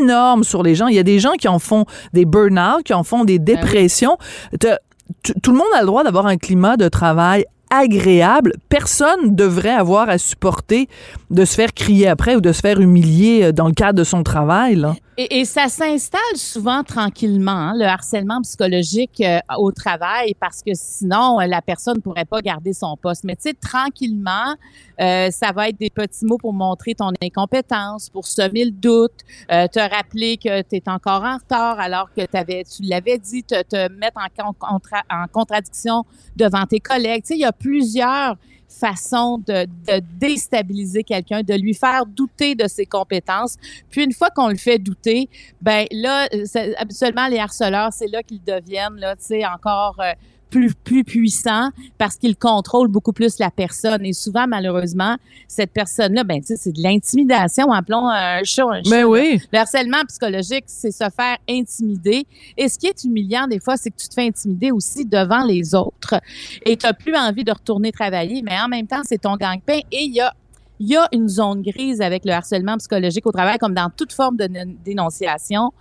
énorme 0.00 0.44
sur 0.44 0.62
les 0.62 0.74
gens. 0.74 0.86
Il 0.88 0.94
y 0.96 0.98
a 0.98 1.02
des 1.02 1.18
gens 1.18 1.32
qui 1.38 1.46
en 1.46 1.58
font 1.58 1.84
des 2.14 2.24
burn-out, 2.24 2.82
qui 2.84 2.94
en 2.94 3.04
font 3.04 3.24
des 3.24 3.38
dépressions. 3.38 4.16
T'as- 4.58 4.78
tu- 5.22 5.34
Tout 5.42 5.52
le 5.52 5.58
monde 5.58 5.66
a 5.76 5.80
le 5.80 5.86
droit 5.86 6.04
d'avoir 6.04 6.26
un 6.26 6.36
climat 6.38 6.76
de 6.76 6.88
travail 6.88 7.44
agréable. 7.70 8.54
Personne 8.68 9.34
devrait 9.34 9.70
avoir 9.70 10.08
à 10.08 10.18
supporter 10.18 10.88
de 11.30 11.44
se 11.44 11.54
faire 11.54 11.72
crier 11.72 12.08
après 12.08 12.36
ou 12.36 12.40
de 12.40 12.52
se 12.52 12.60
faire 12.60 12.80
humilier 12.80 13.44
euh, 13.44 13.52
dans 13.52 13.66
le 13.66 13.74
cadre 13.74 13.98
de 13.98 14.04
son 14.04 14.22
travail. 14.22 14.76
Là. 14.76 14.94
Et, 15.20 15.40
et 15.40 15.44
ça 15.44 15.66
s'installe 15.66 16.36
souvent 16.36 16.84
tranquillement, 16.84 17.50
hein, 17.50 17.72
le 17.74 17.86
harcèlement 17.86 18.40
psychologique 18.42 19.20
euh, 19.20 19.40
au 19.58 19.72
travail, 19.72 20.32
parce 20.38 20.62
que 20.62 20.70
sinon, 20.74 21.40
euh, 21.40 21.46
la 21.46 21.60
personne 21.60 22.00
pourrait 22.00 22.24
pas 22.24 22.40
garder 22.40 22.72
son 22.72 22.96
poste. 22.96 23.24
Mais 23.24 23.34
tu 23.34 23.48
sais, 23.48 23.54
tranquillement, 23.54 24.54
euh, 25.00 25.28
ça 25.32 25.50
va 25.50 25.70
être 25.70 25.76
des 25.80 25.90
petits 25.90 26.24
mots 26.24 26.38
pour 26.38 26.52
montrer 26.52 26.94
ton 26.94 27.10
incompétence, 27.20 28.10
pour 28.10 28.28
semer 28.28 28.66
le 28.66 28.70
doute, 28.70 29.24
euh, 29.50 29.66
te 29.66 29.80
rappeler 29.80 30.36
que 30.36 30.62
tu 30.62 30.76
es 30.76 30.88
encore 30.88 31.24
en 31.24 31.38
retard 31.38 31.80
alors 31.80 32.10
que 32.14 32.20
avais, 32.36 32.62
tu 32.62 32.84
l'avais 32.84 33.18
dit, 33.18 33.42
te, 33.42 33.60
te 33.62 33.90
mettre 33.94 34.20
en, 34.20 34.52
con- 34.52 34.54
contra- 34.60 35.02
en 35.10 35.26
contradiction 35.26 36.04
devant 36.36 36.64
tes 36.64 36.78
collègues. 36.78 37.24
Tu 37.24 37.28
sais, 37.28 37.34
il 37.34 37.40
y 37.40 37.44
a 37.44 37.50
plusieurs 37.50 38.36
façons 38.68 39.38
de, 39.38 39.64
de 39.64 40.02
déstabiliser 40.18 41.02
quelqu'un, 41.02 41.42
de 41.42 41.54
lui 41.54 41.74
faire 41.74 42.06
douter 42.06 42.54
de 42.54 42.68
ses 42.68 42.86
compétences. 42.86 43.56
Puis 43.90 44.04
une 44.04 44.12
fois 44.12 44.30
qu'on 44.30 44.48
le 44.48 44.56
fait 44.56 44.78
douter, 44.78 45.28
ben 45.60 45.86
là, 45.90 46.28
habituellement 46.76 47.28
les 47.28 47.38
harceleurs, 47.38 47.92
c'est 47.92 48.08
là 48.08 48.22
qu'ils 48.22 48.44
deviennent 48.44 48.96
là, 48.96 49.16
tu 49.16 49.24
sais, 49.24 49.46
encore 49.46 49.96
euh, 50.00 50.12
plus 50.50 50.74
plus 50.74 51.04
puissants 51.04 51.70
parce 51.98 52.16
qu'ils 52.16 52.36
contrôlent 52.36 52.88
beaucoup 52.88 53.12
plus 53.12 53.38
la 53.38 53.50
personne. 53.50 54.04
Et 54.04 54.12
souvent, 54.12 54.46
malheureusement, 54.46 55.16
cette 55.46 55.72
personne-là, 55.72 56.24
ben 56.24 56.40
tu 56.40 56.48
sais, 56.48 56.56
c'est 56.56 56.72
de 56.72 56.82
l'intimidation. 56.82 57.70
Appelons 57.72 58.08
un 58.08 58.42
chat 58.44 58.64
un 58.64 58.82
chat. 58.82 58.90
Mais 58.90 59.04
oui. 59.04 59.40
Le 59.52 59.58
harcèlement 59.58 60.04
psychologique, 60.08 60.64
c'est 60.66 60.90
se 60.90 61.04
faire 61.14 61.38
intimider. 61.48 62.26
Et 62.56 62.68
ce 62.68 62.78
qui 62.78 62.86
est 62.86 63.04
humiliant 63.04 63.46
des 63.46 63.60
fois, 63.60 63.76
c'est 63.76 63.90
que 63.90 63.96
tu 63.96 64.08
te 64.08 64.14
fais 64.14 64.26
intimider 64.26 64.70
aussi 64.72 65.04
devant 65.04 65.44
les 65.44 65.74
autres 65.74 66.20
et 66.64 66.76
tu 66.76 66.86
n'as 66.86 66.92
plus 66.92 67.16
envie 67.16 67.44
de 67.44 67.52
retourner 67.52 67.92
travailler, 67.92 68.42
mais 68.42 68.58
en 68.58 68.68
même 68.68 68.86
temps, 68.86 69.02
c'est 69.04 69.18
ton 69.18 69.36
gang-pain 69.36 69.80
et 69.90 70.04
il 70.04 70.14
y 70.14 70.20
a 70.20 70.32
il 70.80 70.88
y 70.88 70.96
a 70.96 71.08
une 71.12 71.28
zone 71.28 71.62
grise 71.62 72.00
avec 72.00 72.24
le 72.24 72.32
harcèlement 72.32 72.76
psychologique 72.76 73.26
au 73.26 73.32
travail, 73.32 73.58
comme 73.58 73.74
dans 73.74 73.90
toute 73.90 74.12
forme 74.12 74.36
de 74.36 74.48
dénonciation. 74.84 75.72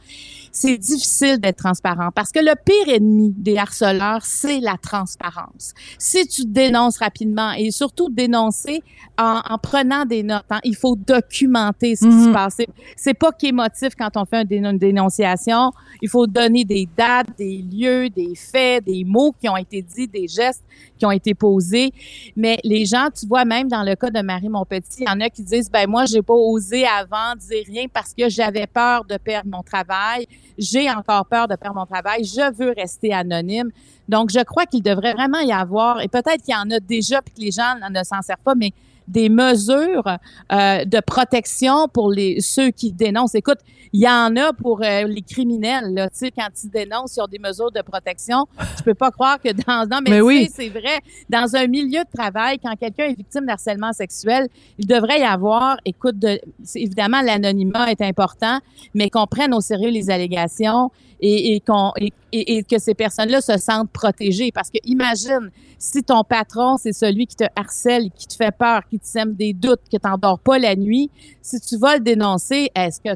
C'est 0.59 0.79
difficile 0.79 1.37
d'être 1.39 1.57
transparent 1.57 2.09
parce 2.15 2.31
que 2.31 2.39
le 2.39 2.53
pire 2.65 2.95
ennemi 2.95 3.31
des 3.37 3.57
harceleurs, 3.57 4.25
c'est 4.25 4.59
la 4.59 4.75
transparence. 4.81 5.73
Si 5.99 6.25
tu 6.27 6.45
dénonces 6.47 6.97
rapidement 6.97 7.51
et 7.51 7.69
surtout 7.69 8.09
dénoncer 8.09 8.81
en, 9.19 9.41
en 9.47 9.57
prenant 9.59 10.03
des 10.05 10.23
notes, 10.23 10.45
hein, 10.49 10.59
il 10.63 10.75
faut 10.75 10.95
documenter 10.95 11.95
ce 11.95 12.05
qui 12.05 12.07
Mhm. 12.07 12.25
se 12.25 12.29
passe. 12.33 12.57
C'est- 12.95 13.13
pas 13.13 13.31
qu'émotif 13.31 13.89
quand 13.97 14.09
on 14.15 14.25
fait 14.25 14.47
une 14.49 14.77
dénonciation. 14.79 15.71
Il 16.01 16.09
faut 16.09 16.25
donner 16.25 16.65
des 16.65 16.87
dates, 16.97 17.27
des 17.37 17.57
lieux, 17.59 18.09
des 18.09 18.33
faits, 18.35 18.83
des 18.85 19.03
mots 19.03 19.33
qui 19.39 19.47
ont 19.49 19.57
été 19.57 19.81
dits, 19.83 20.07
des 20.07 20.27
gestes 20.27 20.63
qui 20.97 21.05
ont 21.05 21.11
été 21.11 21.35
posés. 21.35 21.91
Mais 22.35 22.57
les 22.63 22.85
gens, 22.85 23.09
tu 23.13 23.27
vois, 23.27 23.45
même 23.45 23.67
dans 23.67 23.83
le 23.83 23.95
cas 23.95 24.09
de 24.09 24.21
Marie 24.21 24.49
Montpetit, 24.49 25.01
il 25.03 25.07
y 25.07 25.09
en 25.09 25.19
a 25.21 25.29
qui 25.29 25.43
disent, 25.43 25.69
ben 25.69 25.87
moi, 25.87 26.05
j'ai 26.05 26.21
pas 26.23 26.33
osé 26.33 26.85
avant 26.85 27.35
dire 27.37 27.63
rien 27.67 27.85
parce 27.93 28.13
que 28.13 28.27
j'avais 28.29 28.65
peur 28.67 29.05
de 29.05 29.17
perdre 29.17 29.49
mon 29.51 29.61
travail. 29.63 30.27
J'ai 30.57 30.89
encore 30.89 31.25
peur 31.25 31.47
de 31.47 31.55
perdre 31.55 31.77
mon 31.79 31.85
travail. 31.85 32.23
Je 32.23 32.53
veux 32.53 32.73
rester 32.75 33.13
anonyme. 33.13 33.71
Donc, 34.07 34.29
je 34.31 34.43
crois 34.43 34.65
qu'il 34.65 34.81
devrait 34.81 35.13
vraiment 35.13 35.39
y 35.39 35.51
avoir, 35.51 36.01
et 36.01 36.07
peut-être 36.07 36.43
qu'il 36.43 36.53
y 36.53 36.57
en 36.57 36.69
a 36.71 36.79
déjà 36.79 37.21
puis 37.21 37.33
que 37.33 37.41
les 37.41 37.51
gens 37.51 37.75
ne 37.91 38.03
s'en 38.03 38.21
servent 38.21 38.43
pas, 38.43 38.55
mais 38.55 38.71
des 39.07 39.29
mesures 39.29 40.05
euh, 40.51 40.85
de 40.85 40.99
protection 40.99 41.87
pour 41.87 42.11
les 42.11 42.41
ceux 42.41 42.71
qui 42.71 42.91
dénoncent. 42.91 43.35
Écoute, 43.35 43.59
il 43.93 44.01
y 44.01 44.07
en 44.07 44.35
a 44.35 44.51
pour 44.53 44.81
euh, 44.83 45.03
les 45.03 45.21
criminels. 45.21 45.93
Là, 45.93 46.09
tu 46.09 46.17
sais, 46.17 46.31
quand 46.31 46.49
ils 46.63 46.69
dénoncent, 46.69 47.15
ils 47.15 47.21
ont 47.21 47.27
des 47.27 47.39
mesures 47.39 47.71
de 47.71 47.81
protection. 47.81 48.45
Je 48.77 48.83
peux 48.83 48.93
pas 48.93 49.11
croire 49.11 49.39
que 49.41 49.49
dans 49.53 49.87
non, 49.89 49.99
mais, 50.03 50.09
Mais 50.11 50.21
oui. 50.21 50.49
c'est 50.53 50.69
vrai. 50.69 50.99
Dans 51.29 51.55
un 51.55 51.67
milieu 51.67 52.01
de 52.03 52.17
travail, 52.17 52.59
quand 52.59 52.75
quelqu'un 52.75 53.05
est 53.05 53.17
victime 53.17 53.45
d'harcèlement 53.45 53.93
sexuel, 53.93 54.47
il 54.77 54.85
devrait 54.87 55.19
y 55.21 55.23
avoir, 55.23 55.77
écoute, 55.85 56.19
de, 56.19 56.39
évidemment 56.75 57.21
l'anonymat 57.21 57.91
est 57.91 58.01
important, 58.01 58.59
mais 58.93 59.09
qu'on 59.09 59.25
prenne 59.25 59.53
au 59.53 59.61
sérieux 59.61 59.89
les 59.89 60.09
allégations 60.09 60.91
et, 61.21 61.55
et 61.55 61.59
qu'on 61.61 61.93
et, 61.97 62.11
et- 62.31 62.57
et 62.57 62.63
que 62.63 62.77
ces 62.77 62.93
personnes-là 62.93 63.41
se 63.41 63.57
sentent 63.57 63.89
protégées. 63.91 64.51
Parce 64.51 64.69
que 64.69 64.77
imagine 64.83 65.49
si 65.79 66.03
ton 66.03 66.23
patron 66.23 66.77
c'est 66.77 66.93
celui 66.93 67.25
qui 67.25 67.35
te 67.37 67.45
harcèle, 67.55 68.09
qui 68.15 68.27
te 68.27 68.35
fait 68.35 68.51
peur, 68.55 68.81
qui 68.89 68.96
te 68.97 69.07
sème 69.07 69.33
des 69.33 69.53
doutes, 69.53 69.81
que 69.91 69.97
t'endors 69.97 70.39
pas 70.39 70.59
la 70.59 70.75
nuit, 70.75 71.09
si 71.41 71.59
tu 71.59 71.77
vas 71.77 71.95
le 71.95 72.01
dénoncer, 72.01 72.69
est-ce 72.75 72.99
que 73.01 73.09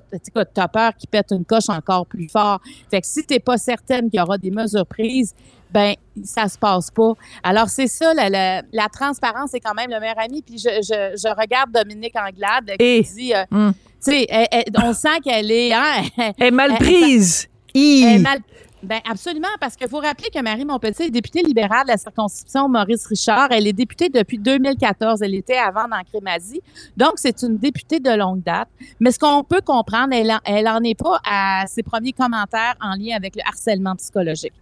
tu 0.43 0.59
as 0.61 0.67
peur 0.67 0.95
qu'il 0.95 1.09
pète 1.09 1.27
une 1.31 1.45
coche 1.45 1.69
encore 1.69 2.05
plus 2.05 2.27
fort? 2.29 2.59
Fait 2.89 3.01
que 3.01 3.07
si 3.07 3.23
t'es 3.23 3.39
pas 3.39 3.57
certaine 3.57 4.09
qu'il 4.09 4.19
y 4.19 4.23
aura 4.23 4.37
des 4.37 4.51
mesures 4.51 4.85
prises, 4.85 5.33
ben 5.71 5.93
ça 6.23 6.47
se 6.49 6.57
passe 6.57 6.91
pas. 6.91 7.13
Alors 7.43 7.69
c'est 7.69 7.87
ça, 7.87 8.13
la, 8.13 8.29
la, 8.29 8.61
la 8.73 8.87
transparence 8.89 9.53
est 9.53 9.61
quand 9.61 9.73
même 9.73 9.89
le 9.89 9.99
meilleur 10.01 10.19
ami. 10.19 10.41
Puis 10.41 10.57
je, 10.57 10.67
je, 10.81 11.17
je 11.17 11.33
regarde 11.39 11.71
Dominique 11.71 12.15
Anglade 12.17 12.71
qui 12.77 12.85
Et- 12.85 13.01
dit, 13.03 13.33
euh, 13.33 13.43
Hum. 13.51 13.73
tu 13.73 14.11
sais, 14.11 14.25
elle- 14.29 14.47
elle- 14.51 14.63
on 14.83 14.93
sent 14.93 15.19
qu'elle 15.23 15.49
est, 15.49 15.71
hein, 15.73 16.03
Elle 16.17 16.47
est 16.47 16.51
mal 16.51 16.73
prise. 16.75 17.47
Elle 17.73 18.21
mal- 18.21 18.39
Ben 18.83 18.99
absolument, 19.09 19.47
parce 19.59 19.75
qu'il 19.75 19.87
faut 19.87 19.99
rappeler 19.99 20.29
que 20.33 20.41
Marie 20.41 20.65
Montpetit 20.65 21.03
est 21.03 21.09
députée 21.11 21.43
libérale 21.43 21.83
de 21.83 21.89
la 21.91 21.97
circonscription 21.97 22.67
Maurice 22.67 23.05
Richard. 23.05 23.49
Elle 23.51 23.67
est 23.67 23.73
députée 23.73 24.09
depuis 24.09 24.39
2014. 24.39 25.21
Elle 25.21 25.35
était 25.35 25.57
avant 25.57 25.87
dans 25.87 26.01
Crémazie. 26.11 26.61
Donc, 26.97 27.13
c'est 27.17 27.43
une 27.43 27.57
députée 27.57 27.99
de 27.99 28.09
longue 28.09 28.41
date. 28.41 28.69
Mais 28.99 29.11
ce 29.11 29.19
qu'on 29.19 29.43
peut 29.43 29.61
comprendre, 29.61 30.13
elle, 30.13 30.31
en- 30.31 30.39
elle 30.45 30.67
est 30.85 30.95
pas 30.95 31.19
à 31.29 31.65
ses 31.67 31.83
premiers 31.83 32.13
commentaires 32.13 32.75
en 32.81 32.95
lien 32.95 33.15
avec 33.15 33.35
le 33.35 33.41
harcèlement 33.45 33.95
psychologique. 33.97 34.53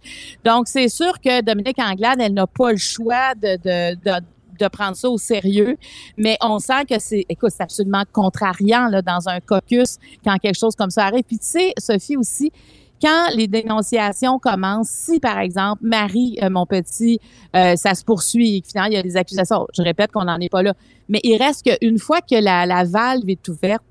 Donc, 0.44 0.68
c'est 0.68 0.88
sûr 0.90 1.18
que 1.18 1.40
Dominique 1.42 1.78
Anglade, 1.78 2.18
elle 2.20 2.34
n'a 2.34 2.46
pas 2.46 2.72
le 2.72 2.78
choix 2.78 3.34
de, 3.34 3.56
de, 3.56 3.94
de 4.04 4.24
de 4.58 4.68
prendre 4.68 4.94
ça 4.94 5.08
au 5.08 5.16
sérieux, 5.16 5.78
mais 6.18 6.36
on 6.42 6.58
sent 6.58 6.84
que 6.84 6.98
c'est, 6.98 7.24
écoute, 7.30 7.50
c'est 7.56 7.62
absolument 7.62 8.02
contrariant 8.12 8.88
là, 8.88 9.00
dans 9.00 9.26
un 9.26 9.40
caucus 9.40 9.96
quand 10.22 10.36
quelque 10.36 10.58
chose 10.58 10.76
comme 10.76 10.90
ça 10.90 11.06
arrive. 11.06 11.22
Puis 11.22 11.38
tu 11.38 11.46
sais, 11.46 11.72
Sophie 11.78 12.18
aussi, 12.18 12.52
quand 13.02 13.28
les 13.34 13.46
dénonciations 13.46 14.38
commencent, 14.38 14.88
si 14.88 15.20
par 15.20 15.38
exemple, 15.38 15.80
Marie, 15.82 16.38
euh, 16.42 16.50
mon 16.50 16.66
petit, 16.66 17.18
euh, 17.56 17.74
ça 17.76 17.94
se 17.94 18.04
poursuit 18.04 18.56
et 18.56 18.60
que 18.60 18.68
finalement 18.68 18.90
il 18.90 18.94
y 18.96 18.98
a 18.98 19.02
des 19.02 19.16
accusations, 19.16 19.66
je 19.76 19.82
répète 19.82 20.12
qu'on 20.12 20.24
n'en 20.24 20.38
est 20.38 20.48
pas 20.50 20.62
là, 20.62 20.74
mais 21.08 21.20
il 21.24 21.36
reste 21.36 21.64
qu'une 21.68 21.98
fois 21.98 22.20
que 22.20 22.36
la, 22.40 22.66
la 22.66 22.84
valve 22.84 23.28
est 23.28 23.48
ouverte, 23.48 23.82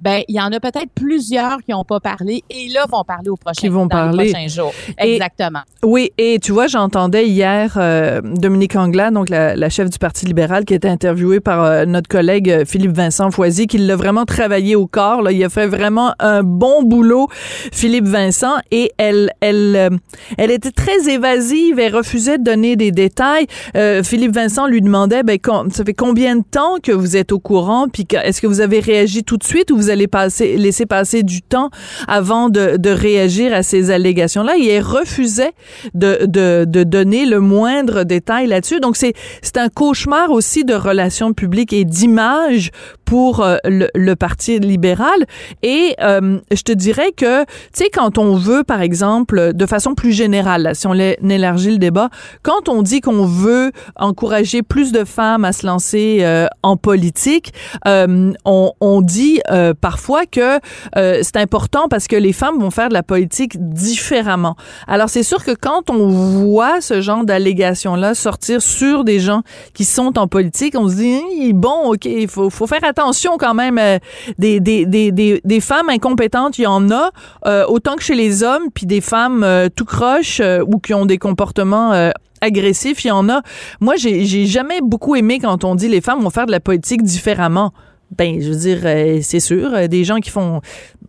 ben 0.00 0.22
il 0.28 0.36
y 0.36 0.40
en 0.40 0.52
a 0.52 0.60
peut-être 0.60 0.90
plusieurs 0.94 1.58
qui 1.64 1.72
n'ont 1.72 1.82
pas 1.84 1.98
parlé 1.98 2.44
et 2.50 2.68
là 2.68 2.84
vont 2.88 3.02
parler 3.04 3.30
au 3.30 3.36
prochain 3.36 3.60
Qui 3.60 3.68
vont 3.68 3.86
dans 3.86 4.10
les 4.10 4.16
parler. 4.16 4.30
prochains 4.32 4.48
jours. 4.48 4.72
Et- 5.02 5.14
Exactement. 5.14 5.60
Oui, 5.82 6.10
et 6.18 6.38
tu 6.40 6.52
vois, 6.52 6.66
j'entendais 6.68 7.26
hier 7.26 7.74
euh, 7.76 8.20
Dominique 8.22 8.76
Anglade, 8.76 9.14
donc 9.14 9.28
la, 9.28 9.56
la 9.56 9.68
chef 9.70 9.88
du 9.90 9.98
Parti 9.98 10.26
libéral, 10.26 10.64
qui 10.64 10.74
était 10.74 10.88
interviewée 10.88 11.40
par 11.40 11.86
notre 11.86 12.08
collègue 12.08 12.64
Philippe 12.66 12.92
Vincent 12.92 13.30
Foisy, 13.30 13.66
qui 13.66 13.78
l'a 13.78 13.96
vraiment 13.96 14.24
travaillé 14.24 14.76
au 14.76 14.86
corps. 14.86 15.22
Là. 15.22 15.32
Il 15.32 15.42
a 15.42 15.48
fait 15.48 15.66
vraiment 15.66 16.12
un 16.20 16.42
bon 16.42 16.82
boulot, 16.84 17.28
Philippe 17.72 18.06
Vincent, 18.06 18.47
et 18.70 18.92
elle, 18.98 19.30
elle, 19.40 19.74
euh, 19.76 19.90
elle 20.36 20.50
était 20.50 20.70
très 20.70 21.08
évasive. 21.08 21.78
Elle 21.78 21.94
refusait 21.94 22.38
de 22.38 22.44
donner 22.44 22.76
des 22.76 22.90
détails. 22.90 23.46
Euh, 23.76 24.02
Philippe 24.02 24.34
Vincent 24.34 24.66
lui 24.66 24.80
demandait, 24.80 25.22
ben, 25.22 25.38
ça 25.70 25.84
fait 25.84 25.94
combien 25.94 26.36
de 26.36 26.44
temps 26.48 26.76
que 26.82 26.92
vous 26.92 27.16
êtes 27.16 27.32
au 27.32 27.38
courant, 27.38 27.88
puis 27.88 28.06
est-ce 28.10 28.40
que 28.40 28.46
vous 28.46 28.60
avez 28.60 28.80
réagi 28.80 29.24
tout 29.24 29.36
de 29.36 29.44
suite 29.44 29.70
ou 29.70 29.76
vous 29.76 29.90
allez 29.90 30.06
passer, 30.06 30.56
laisser 30.56 30.86
passer 30.86 31.22
du 31.22 31.42
temps 31.42 31.70
avant 32.06 32.48
de, 32.48 32.88
réagir 32.88 33.52
à 33.52 33.62
ces 33.62 33.90
allégations-là? 33.90 34.54
Et 34.58 34.66
elle 34.66 34.82
refusait 34.82 35.52
de, 35.94 36.24
donner 36.84 37.26
le 37.26 37.40
moindre 37.40 38.04
détail 38.04 38.46
là-dessus. 38.46 38.80
Donc, 38.80 38.96
c'est, 38.96 39.12
c'est 39.42 39.58
un 39.58 39.68
cauchemar 39.68 40.30
aussi 40.30 40.64
de 40.64 40.74
relations 40.74 41.32
publiques 41.32 41.72
et 41.72 41.84
d'image 41.84 42.70
pour 43.04 43.40
euh, 43.40 43.56
le, 43.64 44.14
Parti 44.18 44.58
libéral. 44.58 45.26
Et 45.62 45.94
je 46.00 46.62
te 46.62 46.72
dirais 46.72 47.12
que, 47.12 47.44
tu 47.44 47.48
sais, 47.74 47.90
quand 47.92 48.18
on 48.18 48.34
veut, 48.38 48.64
par 48.64 48.80
exemple, 48.80 49.52
de 49.52 49.66
façon 49.66 49.94
plus 49.94 50.12
générale, 50.12 50.70
si 50.74 50.86
on 50.86 50.94
élargit 50.94 51.70
le 51.72 51.78
débat, 51.78 52.08
quand 52.42 52.68
on 52.68 52.82
dit 52.82 53.00
qu'on 53.00 53.26
veut 53.26 53.72
encourager 53.96 54.62
plus 54.62 54.92
de 54.92 55.04
femmes 55.04 55.44
à 55.44 55.52
se 55.52 55.66
lancer 55.66 56.18
euh, 56.22 56.46
en 56.62 56.76
politique, 56.76 57.52
euh, 57.86 58.32
on, 58.44 58.72
on 58.80 59.02
dit 59.02 59.40
euh, 59.50 59.74
parfois 59.78 60.24
que 60.24 60.58
euh, 60.96 61.20
c'est 61.22 61.36
important 61.36 61.88
parce 61.90 62.06
que 62.06 62.16
les 62.16 62.32
femmes 62.32 62.58
vont 62.58 62.70
faire 62.70 62.88
de 62.88 62.94
la 62.94 63.02
politique 63.02 63.52
différemment. 63.58 64.56
Alors, 64.86 65.08
c'est 65.10 65.22
sûr 65.22 65.44
que 65.44 65.52
quand 65.52 65.90
on 65.90 66.08
voit 66.08 66.80
ce 66.80 67.00
genre 67.00 67.24
d'allégations-là 67.24 68.14
sortir 68.14 68.62
sur 68.62 69.04
des 69.04 69.20
gens 69.20 69.42
qui 69.74 69.84
sont 69.84 70.18
en 70.18 70.28
politique, 70.28 70.74
on 70.78 70.88
se 70.88 70.94
dit, 70.94 71.08
Hein, 71.18 71.50
bon, 71.54 71.92
OK, 71.92 72.04
il 72.04 72.28
faut, 72.28 72.50
faut 72.50 72.66
faire 72.66 72.84
attention 72.84 73.38
quand 73.38 73.54
même. 73.54 73.78
euh, 73.78 73.98
des, 74.38 74.60
des, 74.60 74.86
des, 74.86 75.10
des, 75.12 75.40
des 75.44 75.60
femmes 75.60 75.88
incompétentes, 75.88 76.58
il 76.58 76.62
y 76.62 76.66
en 76.66 76.90
a, 76.90 77.10
euh, 77.46 77.64
autant 77.66 77.96
que 77.96 78.02
chez 78.02 78.14
les 78.14 78.27
hommes, 78.42 78.64
puis 78.74 78.86
des 78.86 79.00
femmes 79.00 79.42
euh, 79.44 79.68
tout 79.74 79.84
croches 79.84 80.40
euh, 80.40 80.64
ou 80.66 80.78
qui 80.78 80.94
ont 80.94 81.06
des 81.06 81.18
comportements 81.18 81.92
euh, 81.92 82.10
agressifs, 82.40 83.04
il 83.04 83.08
y 83.08 83.10
en 83.10 83.28
a. 83.28 83.42
Moi, 83.80 83.94
j'ai 83.96 84.24
j'ai 84.24 84.46
jamais 84.46 84.80
beaucoup 84.82 85.16
aimé 85.16 85.38
quand 85.40 85.64
on 85.64 85.74
dit 85.74 85.88
les 85.88 86.00
femmes 86.00 86.20
vont 86.20 86.30
faire 86.30 86.46
de 86.46 86.52
la 86.52 86.60
politique 86.60 87.02
différemment. 87.02 87.72
Ben, 88.16 88.40
je 88.40 88.48
veux 88.48 88.56
dire, 88.56 88.78
euh, 88.84 89.18
c'est 89.22 89.38
sûr, 89.40 89.74
euh, 89.74 89.86
des 89.86 90.02
gens 90.02 90.16
qui 90.20 90.30
font... 90.30 90.62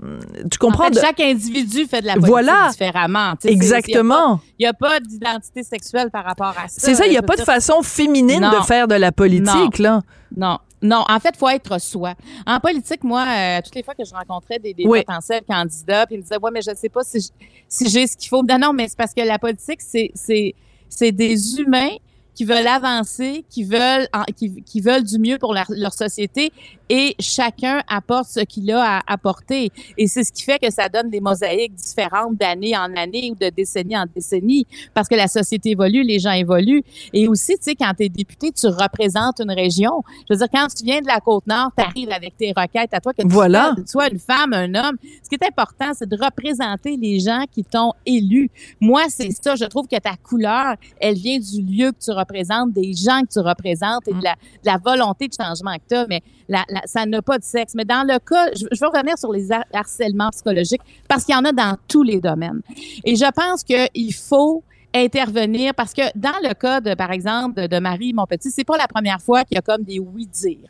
hum, 0.04 0.20
Tu 0.52 0.58
comprends? 0.58 0.84
En 0.84 0.88
fait, 0.88 0.96
de- 0.96 1.00
chaque 1.00 1.20
individu 1.22 1.86
fait 1.86 2.02
de 2.02 2.08
la 2.08 2.14
politique 2.16 2.30
Voilà. 2.30 2.68
différemment. 2.72 3.32
Tu 3.36 3.44
sais, 3.44 3.48
c'est- 3.48 3.54
Exactement. 3.54 4.42
Il 4.60 4.64
n'y 4.64 4.68
a 4.68 4.74
pas, 4.74 5.00
d'identité 5.00 5.64
sexuelle 5.64 6.10
par 6.12 6.26
rapport 6.26 6.54
à 6.62 6.68
ça. 6.68 6.76
C'est 6.78 6.96
ça, 6.96 7.06
il 7.06 7.12
n'y 7.12 7.18
a 7.18 7.22
pas 7.22 7.38
de 7.38 7.44
façon 7.44 7.82
féminine 7.84 8.42
Non. 8.42 8.60
de 8.60 8.66
faire 8.66 8.90
de 8.90 8.96
la 8.96 9.14
politique, 9.14 9.80
là. 9.80 10.02
Non. 10.36 10.58
Non, 10.82 11.04
en 11.10 11.20
fait, 11.20 11.32
il 11.36 11.38
faut 11.38 11.50
être 11.50 11.80
soi. 11.82 12.14
En 12.48 12.60
politique, 12.60 13.04
moi, 13.04 13.26
euh, 13.28 13.62
toutes 13.64 13.76
les 13.76 13.84
fois 13.84 13.96
que 13.96 14.06
je 14.06 14.14
rencontrais 14.14 14.60
des, 14.60 14.74
des 14.74 14.86
Oui. 14.86 15.00
potentiels 15.04 15.44
candidats, 15.48 16.06
puis 16.06 16.16
ils 16.16 16.20
me 16.20 16.24
disaient, 16.24 16.38
ouais, 16.42 16.52
mais 16.54 16.62
je 16.62 16.72
ne 16.72 16.76
sais 16.76 16.90
pas 16.90 17.02
si 17.04 17.90
j'ai 17.90 18.08
ce 18.08 18.16
qu'il 18.16 18.30
faut. 18.30 18.44
Non, 18.44 18.58
non, 18.58 18.72
mais 18.74 18.88
c'est 18.88 18.98
parce 18.98 19.14
que 19.14 19.22
la 19.22 19.40
politique, 19.40 19.82
c'est 19.82 20.12
c'est 20.16 20.56
c'est 20.88 21.12
des 21.12 21.60
humains 21.60 21.92
qui 22.34 22.46
veulent 22.46 22.68
avancer, 22.68 23.44
qui 23.50 23.66
veulent 23.66 24.08
en- 24.14 24.24
qui, 24.24 24.64
qui 24.64 24.80
veulent 24.80 25.04
du 25.04 25.20
mieux 25.20 25.38
pour 25.38 25.54
leur, 25.54 25.66
leur 25.70 25.94
société 25.94 26.54
et 26.90 27.16
chacun 27.20 27.82
apporte 27.88 28.30
ce 28.30 28.40
qu'il 28.42 28.72
a 28.72 28.98
à 28.98 29.02
apporter. 29.08 29.72
Et 29.98 30.08
c'est 30.08 30.24
ce 30.24 30.32
qui 30.32 30.44
fait 30.44 30.60
que 30.60 30.72
ça 30.72 30.90
donne 30.90 31.10
des 31.10 31.22
mosaïques 31.22 31.76
différentes 31.76 32.36
d'année 32.38 32.76
en 32.76 32.96
année 32.96 33.30
ou 33.32 33.36
de 33.36 33.50
décennie 33.50 33.96
en 33.98 34.06
décennie 34.14 34.66
parce 34.94 35.08
que 35.08 35.16
la 35.16 35.28
société 35.28 35.72
évolue, 35.72 36.04
les 36.04 36.20
gens 36.20 36.32
évoluent. 36.32 36.84
Et 37.14 37.28
aussi, 37.28 37.54
tu 37.58 37.64
sais, 37.64 37.76
quand 37.76 37.92
tu 37.98 38.06
es 38.06 38.10
député, 38.10 38.52
tu 38.52 38.68
représentes 38.68 39.40
une 39.40 39.52
région. 39.52 40.02
Je 40.30 40.34
veux 40.34 40.38
dire, 40.40 40.48
quand 40.52 40.68
tu 40.76 40.84
viens 40.84 41.02
de 41.02 41.08
la 41.08 41.20
Côte-Nord, 41.20 41.70
tu 41.78 41.84
arrives 41.84 42.12
avec 42.12 42.36
tes 42.38 42.52
requêtes 42.56 42.94
à 42.94 43.00
toi, 43.00 43.14
que 43.14 43.22
tu 43.22 43.28
Voilà. 43.28 43.76
sois, 43.86 44.10
une 44.10 44.20
femme, 44.20 44.54
un 44.54 44.74
homme. 44.74 44.98
Ce 45.24 45.30
qui 45.30 45.36
est 45.36 45.46
important, 45.48 45.92
c'est 45.94 46.10
de 46.10 46.18
représenter 46.22 46.98
les 46.98 47.20
gens 47.20 47.44
qui 47.52 47.64
t'ont 47.64 47.94
élu. 48.06 48.50
Moi, 48.82 49.04
c'est 49.10 49.30
ça. 49.32 49.56
Je 49.56 49.66
trouve 49.66 49.88
que 49.88 49.98
ta 50.00 50.16
couleur, 50.16 50.76
elle 51.00 51.16
vient 51.16 51.40
du 51.40 51.62
lieu 51.62 51.92
que 51.92 52.04
tu 52.04 52.12
représentes, 52.12 52.72
des 52.74 52.94
gens 52.94 53.22
que 53.22 53.34
tu 53.34 53.40
représentes 53.40 54.08
et 54.08 54.14
de 54.14 54.24
la, 54.24 54.34
de 54.34 54.66
la 54.66 54.78
volonté 54.78 55.28
de 55.28 55.34
changement 55.34 55.76
que 55.76 55.82
tu 55.90 55.96
as. 55.96 56.08
Mais 56.08 56.22
la- 56.48 56.66
la- 56.70 56.79
ça 56.86 57.06
n'a 57.06 57.22
pas 57.22 57.38
de 57.38 57.44
sexe. 57.44 57.74
Mais 57.76 57.86
dans 57.86 58.06
le 58.08 58.20
cas, 58.20 58.48
je, 58.54 58.66
je 58.72 58.80
veux 58.80 58.88
revenir 58.88 59.18
sur 59.18 59.32
les 59.32 59.52
har- 59.52 59.66
harcèlements 59.74 60.30
psychologiques 60.32 60.82
parce 61.08 61.24
qu'il 61.26 61.36
y 61.36 61.38
en 61.38 61.46
a 61.46 61.52
dans 61.52 61.78
tous 61.88 62.04
les 62.04 62.20
domaines. 62.20 62.62
Et 63.04 63.16
je 63.16 63.32
pense 63.32 63.64
qu'il 63.64 64.14
faut 64.14 64.64
intervenir 64.94 65.74
parce 65.76 65.94
que 65.94 66.02
dans 66.16 66.38
le 66.44 66.54
cas 66.54 66.82
de, 66.82 66.96
par 66.96 67.12
exemple, 67.12 67.68
de, 67.68 67.80
Marie, 67.80 68.14
mon 68.14 68.26
petit, 68.26 68.50
c'est 68.50 68.64
pas 68.64 68.78
la 68.78 68.88
première 68.88 69.22
fois 69.22 69.44
qu'il 69.44 69.56
y 69.56 69.58
a 69.60 69.62
comme 69.62 69.84
des 69.84 70.00
oui-dire. 70.00 70.70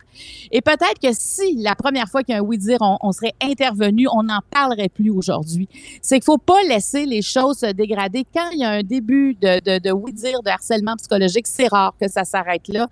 Et 0.51 0.61
peut-être 0.61 0.99
que 1.01 1.13
si 1.13 1.55
la 1.57 1.75
première 1.75 2.09
fois 2.09 2.23
qu'il 2.23 2.33
y 2.33 2.37
a 2.37 2.41
un 2.41 2.43
oui-dire, 2.43 2.77
on, 2.81 3.11
serait 3.11 3.33
intervenu, 3.41 4.07
on 4.11 4.23
n'en 4.23 4.41
parlerait 4.49 4.89
plus 4.89 5.09
aujourd'hui. 5.09 5.69
C'est 6.01 6.15
qu'il 6.15 6.25
faut 6.25 6.37
pas 6.37 6.61
laisser 6.67 7.05
les 7.05 7.21
choses 7.21 7.59
se 7.59 7.71
dégrader. 7.71 8.25
Quand 8.33 8.49
il 8.51 8.59
y 8.59 8.63
a 8.65 8.71
un 8.71 8.83
début 8.83 9.35
de, 9.35 9.79
de, 9.79 9.91
oui-dire, 9.91 10.41
de 10.43 10.49
harcèlement 10.49 10.95
psychologique, 10.97 11.47
c'est 11.47 11.67
rare 11.67 11.93
que 11.99 12.09
ça 12.09 12.25
s'arrête 12.25 12.67
là. 12.67 12.87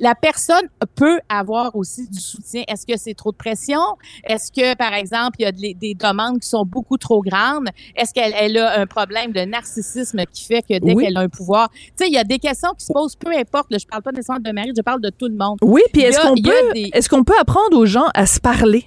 La 0.00 0.14
personne 0.14 0.68
peut 0.94 1.20
avoir 1.28 1.76
aussi 1.76 2.08
du 2.08 2.20
soutien. 2.20 2.62
Est-ce 2.68 2.86
que 2.86 2.96
c'est 2.96 3.14
trop 3.14 3.32
de 3.32 3.36
pression? 3.36 3.80
Est-ce 4.24 4.50
que, 4.50 4.74
par 4.76 4.94
exemple, 4.94 5.36
il 5.40 5.42
y 5.42 5.46
a 5.46 5.52
des, 5.52 5.74
des 5.74 5.94
demandes 5.94 6.40
qui 6.40 6.48
sont 6.48 6.64
beaucoup 6.64 6.96
trop 6.96 7.20
grandes? 7.22 7.68
Est-ce 7.94 8.14
qu'elle 8.14 8.32
elle 8.38 8.56
a 8.58 8.78
un 8.80 8.86
problème 8.86 9.32
de 9.32 9.40
narcissisme 9.40 10.24
fait 10.46 10.62
que 10.62 10.78
dès 10.78 10.94
Oui. 10.94 11.04
qu'elle 11.04 11.16
a 11.16 11.20
un 11.20 11.28
pouvoir, 11.28 11.70
tu 11.70 11.78
sais, 11.96 12.06
il 12.08 12.14
y 12.14 12.18
a 12.18 12.24
des 12.24 12.38
questions 12.38 12.70
qui 12.78 12.84
se 12.86 12.92
posent, 12.92 13.16
peu 13.16 13.30
importe. 13.36 13.66
Là, 13.70 13.78
je 13.78 13.86
parle 13.86 14.02
pas 14.02 14.12
nécessairement 14.12 14.42
de 14.42 14.52
Marie, 14.52 14.72
je 14.76 14.82
parle 14.82 15.00
de 15.00 15.10
tout 15.10 15.26
le 15.28 15.34
monde. 15.36 15.58
Oui, 15.62 15.82
puis 15.92 16.02
est-ce 16.02 16.20
qu'on 16.20 16.34
peut, 16.34 16.72
des- 16.74 16.90
est-ce 16.92 17.08
qu'on 17.08 17.24
peut 17.24 17.34
apprendre 17.40 17.76
aux 17.76 17.86
gens 17.86 18.06
à 18.14 18.26
se 18.26 18.40
parler? 18.40 18.84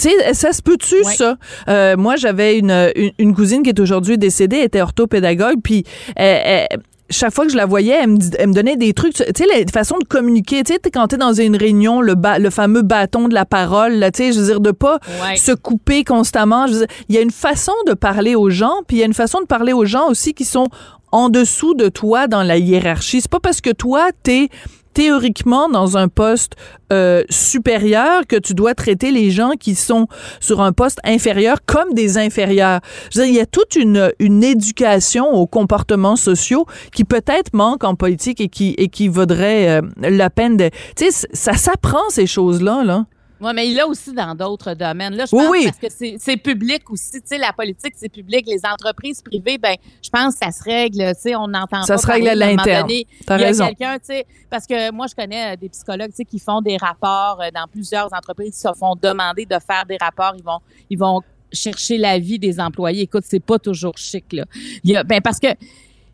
Tu 0.00 0.08
sais, 0.08 0.32
ça 0.34 0.52
se 0.54 0.62
peut-tu, 0.62 1.04
ça? 1.04 1.36
Euh, 1.68 1.96
moi, 1.98 2.16
j'avais 2.16 2.58
une, 2.58 2.70
une, 2.96 3.10
une 3.18 3.34
cousine 3.34 3.62
qui 3.62 3.68
est 3.68 3.78
aujourd'hui 3.80 4.16
décédée, 4.16 4.56
elle 4.56 4.64
était 4.64 4.80
orthopédagogue, 4.80 5.60
puis 5.62 5.84
elle- 6.16 6.66
elle- 6.70 6.80
chaque 7.12 7.32
fois 7.34 7.44
que 7.46 7.52
je 7.52 7.56
la 7.56 7.66
voyais, 7.66 7.98
elle 8.02 8.10
me, 8.10 8.16
dis- 8.16 8.30
elle 8.38 8.48
me 8.48 8.52
donnait 8.54 8.76
des 8.76 8.92
trucs, 8.92 9.14
tu 9.14 9.22
sais, 9.22 9.46
la 9.46 9.64
façon 9.72 9.96
de 9.98 10.04
communiquer, 10.04 10.62
tu 10.64 10.72
sais, 10.74 10.80
quand 10.92 11.06
t'es 11.08 11.16
dans 11.16 11.32
une 11.32 11.56
réunion, 11.56 12.00
le, 12.00 12.14
ba- 12.14 12.38
le 12.38 12.50
fameux 12.50 12.82
bâton 12.82 13.28
de 13.28 13.34
la 13.34 13.44
parole, 13.44 13.92
là, 13.94 14.10
tu 14.10 14.18
sais, 14.24 14.32
je 14.32 14.40
veux 14.40 14.46
dire, 14.46 14.60
de 14.60 14.70
pas 14.72 14.98
Ouais. 15.22 15.36
se 15.36 15.52
couper 15.52 16.02
constamment. 16.04 16.66
Je 16.66 16.72
veux 16.72 16.78
dire, 16.80 16.96
il 17.08 17.14
y 17.14 17.18
a 17.18 17.20
une 17.20 17.30
façon 17.30 17.72
de 17.86 17.94
parler 17.94 18.34
aux 18.34 18.50
gens, 18.50 18.74
puis 18.88 18.96
il 18.96 19.00
y 19.00 19.02
a 19.02 19.06
une 19.06 19.14
façon 19.14 19.40
de 19.40 19.46
parler 19.46 19.72
aux 19.72 19.84
gens 19.84 20.08
aussi 20.08 20.34
qui 20.34 20.44
sont 20.44 20.68
en 21.12 21.28
dessous 21.28 21.74
de 21.74 21.88
toi 21.88 22.26
dans 22.26 22.42
la 22.42 22.56
hiérarchie. 22.56 23.20
C'est 23.20 23.30
pas 23.30 23.40
parce 23.40 23.60
que 23.60 23.70
toi, 23.70 24.08
t'es 24.22 24.48
théoriquement 24.92 25.68
dans 25.68 25.96
un 25.96 26.08
poste 26.08 26.52
euh, 26.92 27.22
supérieur 27.30 28.26
que 28.26 28.36
tu 28.36 28.54
dois 28.54 28.74
traiter 28.74 29.10
les 29.10 29.30
gens 29.30 29.52
qui 29.58 29.74
sont 29.74 30.06
sur 30.40 30.60
un 30.60 30.72
poste 30.72 30.98
inférieur 31.04 31.58
comme 31.64 31.94
des 31.94 32.18
inférieurs. 32.18 32.80
Je 33.10 33.20
veux 33.20 33.24
dire, 33.24 33.34
il 33.34 33.36
y 33.36 33.40
a 33.40 33.46
toute 33.46 33.76
une, 33.76 34.12
une 34.18 34.44
éducation 34.44 35.30
aux 35.32 35.46
comportements 35.46 36.16
sociaux 36.16 36.66
qui 36.92 37.04
peut-être 37.04 37.54
manque 37.54 37.84
en 37.84 37.94
politique 37.94 38.40
et 38.40 38.48
qui, 38.48 38.74
et 38.78 38.88
qui 38.88 39.08
vaudrait 39.08 39.80
euh, 39.80 39.82
la 39.96 40.30
peine 40.30 40.56
de... 40.56 40.70
Tu 40.96 41.10
sais, 41.10 41.26
ça 41.32 41.54
s'apprend 41.54 42.08
ces 42.10 42.26
choses-là, 42.26 42.84
là. 42.84 43.06
Oui, 43.42 43.50
mais 43.54 43.68
il 43.68 43.78
a 43.80 43.86
aussi 43.88 44.12
dans 44.12 44.34
d'autres 44.34 44.74
domaines. 44.74 45.16
Là, 45.16 45.24
je 45.30 45.34
Oui, 45.34 45.42
pense 45.42 45.50
oui. 45.50 45.64
parce 45.64 45.78
que 45.78 46.16
c'est- 46.18 46.36
public 46.36 46.88
aussi. 46.90 47.20
Tu 47.20 47.26
sais, 47.26 47.38
la 47.38 47.52
politique, 47.52 47.94
c'est 47.96 48.08
public. 48.08 48.46
Les 48.46 48.60
entreprises 48.64 49.20
privées, 49.20 49.58
ben, 49.58 49.74
je 50.02 50.08
pense 50.10 50.34
que 50.36 50.44
ça 50.44 50.52
se 50.52 50.62
règle. 50.62 50.98
Tu 51.16 51.20
sais, 51.20 51.34
on 51.36 51.48
n'entend 51.48 51.82
Ça 51.82 51.94
pas 51.96 52.02
se 52.02 52.06
règle 52.06 52.28
à 52.28 52.34
l'interne. 52.36 52.88
Il 52.90 52.98
y 53.00 53.04
a 53.28 53.52
quelqu'un, 53.66 53.98
tu 53.98 54.06
sais, 54.06 54.26
parce 54.48 54.66
que 54.66 54.92
moi, 54.92 55.06
je 55.08 55.14
connais 55.14 55.52
euh, 55.52 55.56
des 55.56 55.68
psychologues, 55.68 56.10
tu 56.10 56.16
sais, 56.16 56.24
qui 56.24 56.38
font 56.38 56.60
des 56.60 56.76
rapports 56.76 57.40
euh, 57.42 57.50
dans 57.54 57.66
plusieurs 57.66 58.12
entreprises, 58.14 58.54
qui 58.54 58.60
se 58.60 58.72
font 58.78 58.94
demander 59.00 59.44
de 59.44 59.56
faire 59.66 59.84
des 59.88 59.96
rapports. 60.00 60.34
Ils 60.38 60.44
vont, 60.44 60.58
ils 60.90 60.98
vont 60.98 61.20
chercher 61.52 61.98
l'avis 61.98 62.38
des 62.38 62.60
employés. 62.60 63.02
Écoute, 63.02 63.24
c'est 63.26 63.44
pas 63.44 63.58
toujours 63.58 63.98
chic, 63.98 64.32
là. 64.32 64.44
Il 64.84 64.90
y 64.90 64.96
a, 64.96 65.02
ben, 65.04 65.20
parce 65.20 65.38
que, 65.38 65.48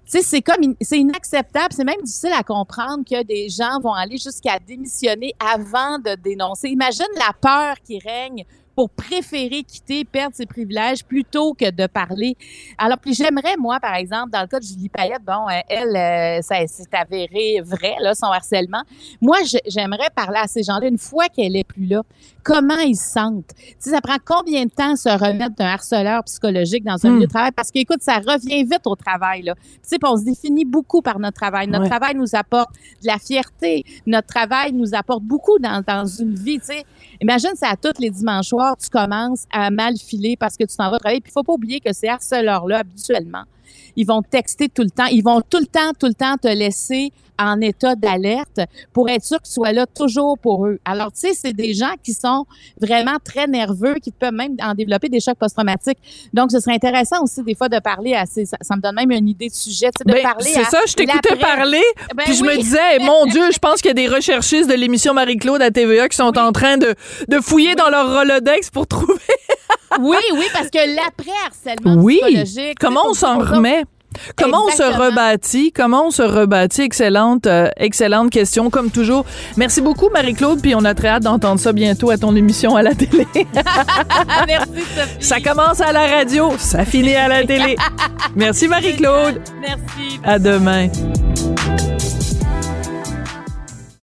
sais, 0.08 0.22
c'est 0.22 0.42
comme, 0.42 0.74
c'est 0.80 0.98
inacceptable. 0.98 1.72
C'est 1.72 1.84
même 1.84 2.02
difficile 2.02 2.32
à 2.36 2.42
comprendre 2.42 3.04
que 3.04 3.22
des 3.22 3.48
gens 3.48 3.80
vont 3.80 3.94
aller 3.94 4.18
jusqu'à 4.18 4.58
démissionner 4.58 5.34
avant 5.38 5.98
de 5.98 6.14
dénoncer. 6.14 6.68
Imagine 6.68 7.06
la 7.16 7.32
peur 7.40 7.76
qui 7.84 7.98
règne 7.98 8.44
pour 8.78 8.90
préférer 8.90 9.64
quitter, 9.64 10.04
perdre 10.04 10.36
ses 10.36 10.46
privilèges 10.46 11.04
plutôt 11.04 11.52
que 11.52 11.68
de 11.68 11.88
parler. 11.88 12.36
Alors, 12.78 12.96
puis 12.96 13.12
j'aimerais, 13.12 13.56
moi, 13.56 13.80
par 13.80 13.96
exemple, 13.96 14.30
dans 14.30 14.40
le 14.40 14.46
cas 14.46 14.60
de 14.60 14.64
Julie 14.64 14.88
Payette, 14.88 15.24
bon, 15.26 15.48
euh, 15.48 15.58
elle, 15.68 15.96
euh, 15.96 16.42
ça 16.42 16.64
s'est 16.68 16.84
avéré 16.92 17.60
vrai, 17.60 17.96
là, 17.98 18.14
son 18.14 18.26
harcèlement. 18.26 18.82
Moi, 19.20 19.38
j'aimerais 19.66 20.10
parler 20.14 20.38
à 20.40 20.46
ces 20.46 20.62
gens-là 20.62 20.86
une 20.86 20.96
fois 20.96 21.28
qu'elle 21.28 21.56
est 21.56 21.64
plus 21.64 21.86
là. 21.86 22.02
Comment 22.48 22.78
ils 22.78 22.96
se 22.96 23.10
sentent? 23.12 23.54
Tu 23.54 23.74
sais, 23.78 23.90
ça 23.90 24.00
prend 24.00 24.16
combien 24.24 24.64
de 24.64 24.70
temps 24.70 24.96
se 24.96 25.08
remettre 25.10 25.54
d'un 25.56 25.66
harceleur 25.66 26.24
psychologique 26.24 26.82
dans 26.82 27.04
un 27.04 27.10
Hmm. 27.10 27.14
milieu 27.16 27.26
de 27.26 27.30
travail? 27.30 27.50
Parce 27.54 27.70
qu'écoute, 27.70 27.98
ça 28.00 28.14
revient 28.16 28.64
vite 28.64 28.86
au 28.86 28.96
travail, 28.96 29.42
là. 29.42 29.54
Puis 29.88 29.98
on 30.02 30.16
se 30.16 30.24
définit 30.24 30.64
beaucoup 30.64 31.02
par 31.02 31.18
notre 31.18 31.36
travail. 31.38 31.66
Notre 31.68 31.82
Ouais. 31.82 31.90
travail 31.90 32.14
nous 32.14 32.34
apporte 32.34 32.70
de 33.02 33.06
la 33.06 33.18
fierté. 33.18 33.84
Notre 34.06 34.28
travail 34.28 34.72
nous 34.72 34.94
apporte 34.94 35.22
beaucoup 35.24 35.58
dans, 35.58 35.82
dans 35.86 36.06
une 36.06 36.34
vie, 36.34 36.58
tu 36.58 36.66
sais. 36.66 36.84
Imagine, 37.20 37.50
c'est 37.54 37.66
à 37.66 37.76
tous 37.76 38.00
les 38.00 38.08
dimanches 38.10 38.46
soirs, 38.48 38.76
tu 38.78 38.88
commences 38.88 39.44
à 39.52 39.70
mal 39.70 39.96
filer 39.98 40.36
parce 40.38 40.56
que 40.56 40.64
tu 40.64 40.74
t'en 40.76 40.90
vas 40.90 40.98
travailler. 40.98 41.20
Puis 41.20 41.30
il 41.30 41.34
faut 41.34 41.42
pas 41.42 41.52
oublier 41.52 41.80
que 41.80 41.92
ces 41.92 42.08
harceleurs-là, 42.08 42.78
habituellement, 42.78 43.42
ils 43.96 44.06
vont 44.06 44.22
te 44.22 44.28
texter 44.28 44.68
tout 44.68 44.82
le 44.82 44.90
temps. 44.90 45.06
Ils 45.06 45.22
vont 45.22 45.40
tout 45.40 45.58
le 45.58 45.66
temps, 45.66 45.92
tout 45.98 46.06
le 46.06 46.14
temps 46.14 46.36
te 46.36 46.48
laisser 46.48 47.12
en 47.38 47.60
état 47.60 47.94
d'alerte 47.94 48.60
pour 48.92 49.08
être 49.08 49.24
sûr 49.24 49.38
que 49.38 49.46
tu 49.46 49.52
sois 49.52 49.72
là 49.72 49.86
toujours 49.86 50.36
pour 50.38 50.66
eux. 50.66 50.78
Alors, 50.84 51.12
tu 51.12 51.20
sais, 51.20 51.34
c'est 51.34 51.52
des 51.52 51.72
gens 51.72 51.94
qui 52.02 52.12
sont 52.12 52.46
vraiment 52.80 53.16
très 53.24 53.46
nerveux, 53.46 53.94
qui 54.02 54.10
peuvent 54.10 54.32
même 54.32 54.56
en 54.60 54.74
développer 54.74 55.08
des 55.08 55.20
chocs 55.20 55.38
post-traumatiques. 55.38 55.98
Donc, 56.32 56.50
ce 56.50 56.60
serait 56.60 56.74
intéressant 56.74 57.22
aussi 57.22 57.42
des 57.42 57.54
fois 57.54 57.68
de 57.68 57.78
parler 57.78 58.14
à 58.14 58.26
ces... 58.26 58.44
Ça, 58.44 58.56
ça 58.60 58.76
me 58.76 58.80
donne 58.80 58.96
même 58.96 59.10
une 59.10 59.28
idée 59.28 59.48
de 59.48 59.54
sujet, 59.54 59.90
tu 59.90 59.98
sais, 59.98 60.04
de 60.04 60.12
Ben, 60.12 60.22
parler 60.22 60.50
c'est 60.52 60.64
ça, 60.64 60.80
je 60.86 60.94
t'écoutais 60.94 61.36
parler, 61.36 61.82
Ben 62.16 62.24
puis 62.24 62.34
je 62.34 62.42
me 62.42 62.56
disais, 62.56 62.98
mon 63.00 63.26
Dieu, 63.26 63.52
je 63.52 63.58
pense 63.58 63.80
qu'il 63.80 63.88
y 63.88 63.90
a 63.90 63.94
des 63.94 64.08
recherchistes 64.08 64.68
de 64.68 64.74
l'émission 64.74 65.14
Marie-Claude 65.14 65.62
à 65.62 65.70
TVA 65.70 66.08
qui 66.08 66.16
sont 66.16 66.36
en 66.38 66.52
train 66.52 66.78
de, 66.78 66.94
de 67.28 67.40
fouiller 67.40 67.74
dans 67.74 67.88
leur 67.88 68.18
Rolodex 68.18 68.70
pour 68.70 68.86
trouver. 68.86 69.14
Oui, 70.00 70.16
oui, 70.34 70.44
parce 70.52 70.68
que 70.70 70.94
l'après-harcèlement 70.96 72.02
Oui. 72.02 72.18
psychologique... 72.22 72.78
Comment 72.80 73.02
on 73.08 73.14
s'en 73.14 73.38
remet? 73.38 73.84
Comment 74.36 74.64
on 74.66 74.70
se 74.70 74.82
rebâtit? 74.82 75.70
Comment 75.70 76.06
on 76.06 76.10
se 76.10 76.22
rebâtit? 76.22 76.82
Excellente, 76.82 77.46
euh, 77.46 77.68
excellente 77.76 78.30
question, 78.30 78.70
comme 78.70 78.90
toujours. 78.90 79.24
Merci 79.56 79.80
beaucoup, 79.80 80.08
Marie-Claude, 80.08 80.60
puis 80.60 80.74
on 80.74 80.84
a 80.84 80.94
très 80.94 81.08
hâte 81.08 81.22
d'entendre 81.24 81.60
ça 81.60 81.72
bientôt 81.72 82.10
à 82.10 82.16
ton 82.16 82.34
émission 82.34 82.74
à 82.74 82.82
la 82.82 82.94
télé. 82.94 83.26
Merci, 84.46 84.70
Sophie. 84.96 85.16
ça 85.20 85.40
commence 85.40 85.80
à 85.80 85.92
la 85.92 86.06
radio, 86.06 86.52
ça 86.58 86.84
finit 86.84 87.14
à 87.16 87.28
la 87.28 87.44
télé. 87.44 87.76
Merci, 88.34 88.66
Marie-Claude. 88.66 89.40
Merci. 89.60 90.20
À 90.24 90.38
demain. 90.38 90.88